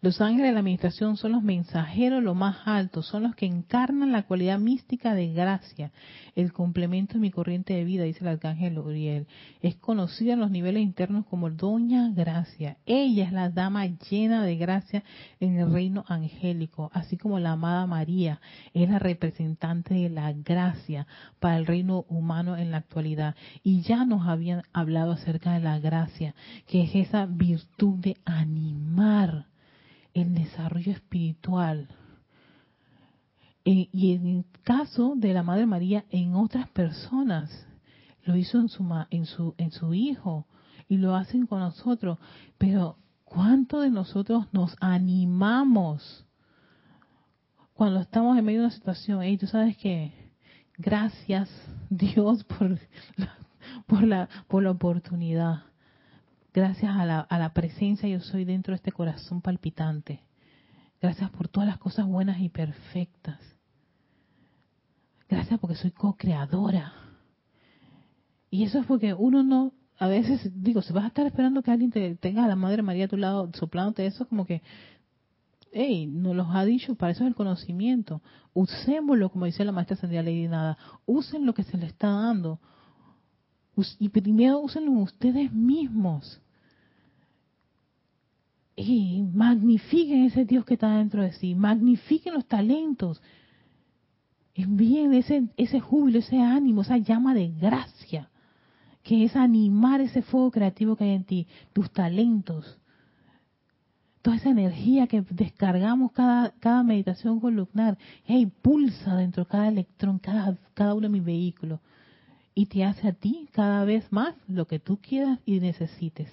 los 0.00 0.20
ángeles 0.20 0.50
de 0.50 0.52
la 0.52 0.60
administración 0.60 1.16
son 1.16 1.32
los 1.32 1.42
mensajeros 1.42 2.22
lo 2.22 2.36
más 2.36 2.58
altos, 2.66 3.06
son 3.06 3.24
los 3.24 3.34
que 3.34 3.46
encarnan 3.46 4.12
la 4.12 4.22
cualidad 4.22 4.60
mística 4.60 5.12
de 5.12 5.32
gracia, 5.32 5.90
el 6.36 6.52
complemento 6.52 7.14
de 7.14 7.18
mi 7.18 7.32
corriente 7.32 7.74
de 7.74 7.82
vida, 7.82 8.04
dice 8.04 8.20
el 8.20 8.28
arcángel 8.28 8.78
Uriel. 8.78 9.26
Es 9.60 9.74
conocida 9.74 10.34
en 10.34 10.38
los 10.38 10.52
niveles 10.52 10.84
internos 10.84 11.26
como 11.26 11.50
Doña 11.50 12.10
Gracia. 12.10 12.76
Ella 12.86 13.24
es 13.24 13.32
la 13.32 13.50
dama 13.50 13.86
llena 13.86 14.44
de 14.44 14.54
gracia 14.54 15.02
en 15.40 15.58
el 15.58 15.72
reino 15.72 16.04
angélico, 16.06 16.92
así 16.94 17.16
como 17.16 17.40
la 17.40 17.52
amada 17.52 17.84
María 17.88 18.40
es 18.74 18.88
la 18.88 19.00
representante 19.00 19.94
de 19.94 20.10
la 20.10 20.32
gracia 20.32 21.08
para 21.40 21.56
el 21.56 21.66
reino 21.66 22.04
humano 22.08 22.56
en 22.56 22.70
la 22.70 22.76
actualidad. 22.76 23.34
Y 23.64 23.80
ya 23.80 24.04
nos 24.04 24.28
habían 24.28 24.62
hablado 24.72 25.10
acerca 25.10 25.54
de 25.54 25.60
la 25.60 25.80
gracia, 25.80 26.36
que 26.68 26.82
es 26.82 26.94
esa 26.94 27.26
virtud 27.26 27.98
de 27.98 28.16
animar 28.24 29.46
el 30.20 30.34
desarrollo 30.34 30.92
espiritual. 30.92 31.88
y 33.64 34.14
en 34.14 34.26
el 34.26 34.44
caso 34.62 35.12
de 35.14 35.34
la 35.34 35.42
Madre 35.42 35.66
María, 35.66 36.04
en 36.10 36.34
otras 36.34 36.68
personas, 36.70 37.68
lo 38.28 38.36
hizo 38.36 38.58
en 38.58 38.68
su, 38.68 38.84
en 39.10 39.26
su, 39.26 39.54
en 39.56 39.72
su 39.72 39.94
hijo 39.94 40.46
y 40.88 40.98
lo 40.98 41.16
hacen 41.16 41.46
con 41.46 41.60
nosotros. 41.60 42.18
Pero, 42.58 42.96
¿cuánto 43.24 43.80
de 43.80 43.90
nosotros 43.90 44.46
nos 44.52 44.76
animamos 44.80 46.26
cuando 47.72 48.00
estamos 48.00 48.36
en 48.36 48.44
medio 48.44 48.60
de 48.60 48.66
una 48.66 48.74
situación? 48.74 49.24
y 49.24 49.38
tú 49.38 49.46
sabes 49.46 49.76
que 49.78 50.12
gracias 50.76 51.50
Dios 51.90 52.44
por 52.44 52.78
por 53.86 54.02
la, 54.02 54.28
por 54.46 54.62
la 54.62 54.70
oportunidad 54.70 55.62
Gracias 56.58 56.96
a 56.96 57.06
la, 57.06 57.20
a 57.20 57.38
la 57.38 57.52
presencia 57.52 58.08
yo 58.08 58.18
soy 58.18 58.44
dentro 58.44 58.72
de 58.72 58.78
este 58.78 58.90
corazón 58.90 59.40
palpitante. 59.40 60.24
Gracias 61.00 61.30
por 61.30 61.46
todas 61.46 61.68
las 61.68 61.78
cosas 61.78 62.04
buenas 62.04 62.40
y 62.40 62.48
perfectas. 62.48 63.38
Gracias 65.28 65.60
porque 65.60 65.76
soy 65.76 65.92
co-creadora. 65.92 66.92
Y 68.50 68.64
eso 68.64 68.80
es 68.80 68.86
porque 68.86 69.14
uno 69.14 69.44
no, 69.44 69.72
a 70.00 70.08
veces, 70.08 70.50
digo, 70.52 70.82
si 70.82 70.92
vas 70.92 71.04
a 71.04 71.08
estar 71.08 71.26
esperando 71.26 71.62
que 71.62 71.70
alguien 71.70 71.92
te 71.92 72.16
tenga 72.16 72.44
a 72.44 72.48
la 72.48 72.56
Madre 72.56 72.82
María 72.82 73.04
a 73.04 73.08
tu 73.08 73.16
lado 73.16 73.48
soplándote 73.54 74.04
eso, 74.06 74.26
como 74.26 74.44
que, 74.44 74.60
hey, 75.70 76.08
nos 76.08 76.34
los 76.34 76.48
ha 76.50 76.64
dicho, 76.64 76.96
para 76.96 77.12
eso 77.12 77.22
es 77.22 77.28
el 77.28 77.36
conocimiento. 77.36 78.20
Usémoslo, 78.52 79.30
como 79.30 79.44
dice 79.44 79.64
la 79.64 79.70
maestra 79.70 79.96
Sandra 79.96 80.24
Lady 80.24 80.48
Nada, 80.48 80.76
usen 81.06 81.46
lo 81.46 81.54
que 81.54 81.62
se 81.62 81.76
les 81.78 81.90
está 81.90 82.08
dando 82.08 82.58
y 84.00 84.08
primero 84.08 84.58
úsenlo 84.58 84.90
ustedes 84.90 85.52
mismos. 85.52 86.40
Y 88.80 89.24
magnifiquen 89.34 90.26
ese 90.26 90.44
Dios 90.44 90.64
que 90.64 90.74
está 90.74 90.98
dentro 90.98 91.20
de 91.20 91.32
sí, 91.32 91.56
magnifiquen 91.56 92.34
los 92.34 92.46
talentos, 92.46 93.20
envíen 94.54 95.14
ese, 95.14 95.48
ese 95.56 95.80
júbilo, 95.80 96.20
ese 96.20 96.38
ánimo, 96.38 96.82
esa 96.82 96.96
llama 96.96 97.34
de 97.34 97.48
gracia, 97.48 98.30
que 99.02 99.24
es 99.24 99.34
animar 99.34 100.00
ese 100.00 100.22
fuego 100.22 100.52
creativo 100.52 100.94
que 100.94 101.02
hay 101.02 101.10
en 101.10 101.24
ti, 101.24 101.48
tus 101.72 101.90
talentos, 101.90 102.78
toda 104.22 104.36
esa 104.36 104.50
energía 104.50 105.08
que 105.08 105.22
descargamos 105.22 106.12
cada, 106.12 106.52
cada 106.60 106.84
meditación 106.84 107.40
columnar, 107.40 107.98
hey, 108.26 108.46
pulsa 108.62 109.16
dentro 109.16 109.42
de 109.42 109.50
cada 109.50 109.66
electrón, 109.66 110.20
cada, 110.20 110.56
cada 110.74 110.94
uno 110.94 111.08
de 111.08 111.14
mis 111.14 111.24
vehículos. 111.24 111.80
Y 112.54 112.66
te 112.66 112.84
hace 112.84 113.08
a 113.08 113.12
ti 113.12 113.48
cada 113.50 113.84
vez 113.84 114.06
más 114.12 114.36
lo 114.46 114.68
que 114.68 114.78
tú 114.78 114.98
quieras 114.98 115.40
y 115.44 115.58
necesites. 115.58 116.30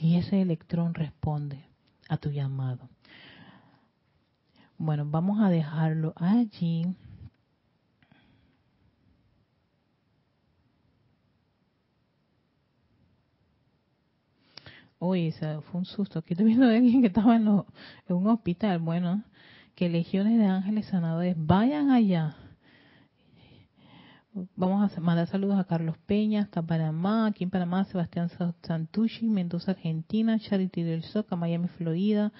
Y 0.00 0.14
ese 0.14 0.40
electrón 0.40 0.94
responde 0.94 1.71
a 2.12 2.18
tu 2.18 2.30
llamado. 2.30 2.90
Bueno, 4.76 5.06
vamos 5.06 5.40
a 5.40 5.48
dejarlo 5.48 6.12
allí. 6.16 6.94
Uy, 14.98 15.28
ese 15.28 15.62
fue 15.62 15.80
un 15.80 15.86
susto. 15.86 16.18
Aquí 16.18 16.34
estoy 16.34 16.46
viendo 16.46 16.66
a 16.66 16.70
alguien 16.70 17.00
que 17.00 17.06
estaba 17.06 17.36
en, 17.36 17.46
lo, 17.46 17.66
en 18.06 18.16
un 18.16 18.26
hospital. 18.26 18.78
Bueno, 18.80 19.24
que 19.74 19.88
legiones 19.88 20.38
de 20.38 20.44
ángeles 20.44 20.86
sanadores 20.86 21.34
vayan 21.38 21.90
allá 21.90 22.36
Vamos 24.34 24.96
a 24.96 25.00
mandar 25.02 25.26
saludos 25.26 25.58
a 25.58 25.64
Carlos 25.64 25.98
Peña, 26.06 26.40
hasta 26.40 26.62
Panamá, 26.62 27.26
aquí 27.26 27.44
en 27.44 27.50
Panamá, 27.50 27.84
Sebastián 27.84 28.30
Santucci, 28.62 29.28
Mendoza, 29.28 29.72
Argentina, 29.72 30.38
Charity 30.38 30.82
del 30.82 31.02
Soca, 31.02 31.36
Miami, 31.36 31.68
Florida, 31.68 32.32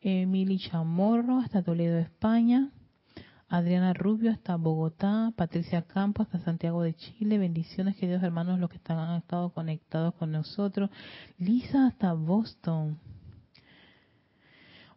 Emily 0.00 0.58
Chamorro, 0.58 1.40
hasta 1.40 1.62
Toledo, 1.62 1.98
España, 1.98 2.70
Adriana 3.46 3.92
Rubio, 3.92 4.30
hasta 4.30 4.56
Bogotá, 4.56 5.34
Patricia 5.36 5.82
Campos, 5.82 6.28
hasta 6.28 6.46
Santiago 6.46 6.82
de 6.82 6.94
Chile, 6.94 7.36
bendiciones 7.36 7.94
queridos 7.96 8.22
hermanos 8.22 8.58
los 8.58 8.70
que 8.70 8.78
están, 8.78 8.96
han 8.98 9.18
estado 9.18 9.50
conectados 9.50 10.14
con 10.14 10.32
nosotros, 10.32 10.88
Lisa 11.36 11.88
hasta 11.88 12.14
Boston, 12.14 12.98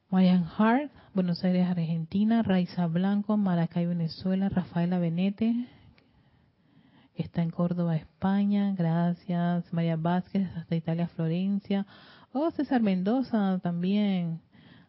Marian 0.09 0.45
Hart, 0.57 0.93
Buenos 1.13 1.43
Aires, 1.43 1.67
Argentina, 1.67 2.41
Raiza 2.41 2.87
Blanco, 2.87 3.35
Maracay, 3.35 3.85
Venezuela, 3.85 4.47
Rafaela 4.47 4.97
Benete, 4.97 5.67
está 7.17 7.41
en 7.41 7.49
Córdoba, 7.49 7.95
España, 7.95 8.73
gracias, 8.77 9.71
María 9.73 9.95
Vázquez, 9.95 10.47
hasta 10.55 10.75
Italia, 10.75 11.07
Florencia, 11.07 11.85
oh, 12.31 12.51
César 12.51 12.81
Mendoza 12.81 13.59
también, 13.61 14.39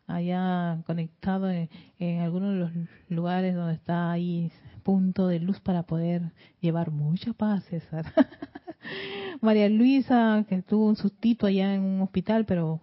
allá 0.07 0.83
conectado 0.87 1.51
en, 1.51 2.21
algunos 2.21 2.53
de 2.53 2.59
los 2.59 2.71
lugares 3.09 3.55
donde 3.55 3.75
está 3.75 4.13
ahí 4.13 4.53
punto 4.83 5.27
de 5.27 5.41
luz 5.41 5.61
para 5.61 5.83
poder 5.83 6.33
llevar 6.61 6.91
mucha 6.91 7.33
paz, 7.33 7.65
César. 7.65 8.07
María 9.41 9.69
Luisa, 9.69 10.45
que 10.49 10.63
tuvo 10.63 10.87
un 10.87 10.97
sustito 10.97 11.47
allá 11.47 11.75
en 11.75 11.83
un 11.83 12.01
hospital, 12.01 12.47
pero 12.47 12.81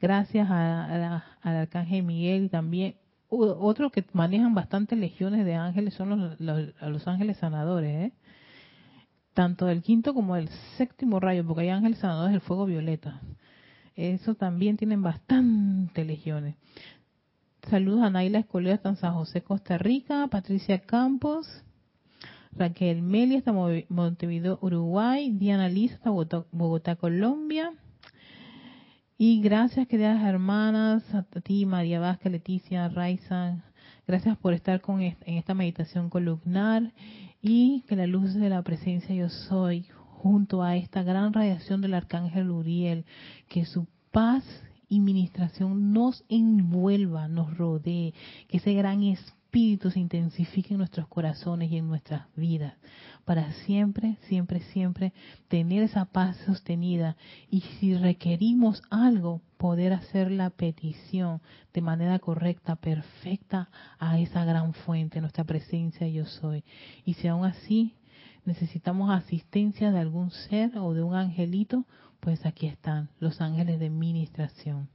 gracias 0.00 0.48
al 0.50 1.22
arcángel 1.42 2.04
Miguel 2.04 2.50
también 2.50 2.94
otros 3.30 3.92
que 3.92 4.04
manejan 4.12 4.54
bastantes 4.54 4.98
legiones 4.98 5.44
de 5.44 5.54
ángeles 5.54 5.94
son 5.94 6.38
los, 6.38 6.40
los, 6.40 7.08
ángeles 7.08 7.36
sanadores, 7.36 8.06
¿eh? 8.06 8.12
Tanto 9.38 9.66
del 9.66 9.82
quinto 9.82 10.14
como 10.14 10.34
del 10.34 10.48
séptimo 10.76 11.20
rayo, 11.20 11.46
porque 11.46 11.62
hay 11.62 11.68
ángeles 11.68 12.00
sanadores 12.00 12.32
del 12.32 12.40
fuego 12.40 12.66
violeta. 12.66 13.20
Eso 13.94 14.34
también 14.34 14.76
tienen 14.76 15.00
bastantes 15.00 16.04
legiones. 16.04 16.56
Saludos 17.70 18.02
a 18.02 18.10
Naila 18.10 18.40
Escolera 18.40 18.74
hasta 18.74 18.96
San 18.96 19.14
José, 19.14 19.42
Costa 19.42 19.78
Rica, 19.78 20.26
Patricia 20.26 20.80
Campos, 20.80 21.46
Raquel 22.50 23.00
Meli 23.00 23.36
hasta 23.36 23.52
Montevideo, 23.52 24.58
Uruguay, 24.60 25.30
Diana 25.30 25.68
Liz 25.68 25.92
hasta 25.92 26.10
Bogotá 26.10 26.96
Colombia, 26.96 27.72
y 29.18 29.40
gracias, 29.40 29.86
queridas 29.86 30.20
hermanas, 30.24 31.04
a 31.14 31.22
ti, 31.42 31.64
María 31.64 32.00
Vázquez, 32.00 32.32
Leticia, 32.32 32.88
Raiza, 32.88 33.62
gracias 34.04 34.36
por 34.36 34.52
estar 34.52 34.80
con 34.80 35.00
en 35.00 35.14
esta 35.24 35.54
meditación 35.54 36.10
columnar 36.10 36.92
y 37.40 37.82
que 37.88 37.96
la 37.96 38.06
luz 38.06 38.34
de 38.34 38.48
la 38.48 38.62
presencia 38.62 39.14
yo 39.14 39.28
soy, 39.28 39.86
junto 40.18 40.62
a 40.62 40.76
esta 40.76 41.02
gran 41.02 41.32
radiación 41.32 41.80
del 41.80 41.94
arcángel 41.94 42.50
Uriel, 42.50 43.04
que 43.48 43.64
su 43.64 43.86
paz 44.10 44.44
y 44.88 45.00
ministración 45.00 45.92
nos 45.92 46.24
envuelva, 46.28 47.28
nos 47.28 47.56
rodee, 47.56 48.14
que 48.48 48.56
ese 48.56 48.72
gran 48.74 49.02
espíritu 49.02 49.90
se 49.90 50.00
intensifique 50.00 50.74
en 50.74 50.78
nuestros 50.78 51.06
corazones 51.06 51.70
y 51.70 51.76
en 51.76 51.88
nuestras 51.88 52.26
vidas 52.34 52.74
para 53.28 53.52
siempre, 53.66 54.16
siempre, 54.22 54.60
siempre 54.72 55.12
tener 55.48 55.82
esa 55.82 56.06
paz 56.06 56.38
sostenida. 56.46 57.14
Y 57.50 57.60
si 57.60 57.94
requerimos 57.94 58.80
algo, 58.88 59.42
poder 59.58 59.92
hacer 59.92 60.30
la 60.30 60.50
petición 60.50 61.42
de 61.74 61.82
manera 61.82 62.18
correcta, 62.18 62.76
perfecta 62.76 63.68
a 63.98 64.18
esa 64.18 64.44
gran 64.44 64.72
fuente, 64.72 65.20
nuestra 65.20 65.44
presencia 65.44 66.08
yo 66.08 66.24
soy. 66.24 66.64
Y 67.04 67.14
si 67.14 67.28
aún 67.28 67.44
así 67.44 67.94
necesitamos 68.44 69.10
asistencia 69.10 69.90
de 69.92 69.98
algún 69.98 70.30
ser 70.30 70.78
o 70.78 70.94
de 70.94 71.02
un 71.02 71.14
angelito, 71.14 71.84
pues 72.20 72.46
aquí 72.46 72.66
están 72.66 73.10
los 73.20 73.40
ángeles 73.40 73.78
de 73.78 73.90
ministración. 73.90 74.88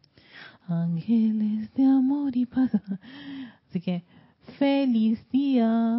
Ángeles 0.68 1.72
de 1.74 1.86
amor 1.86 2.36
y 2.36 2.46
paz. 2.46 2.72
Así 3.70 3.82
que 3.82 4.04
feliz 4.58 5.30
día. 5.30 5.98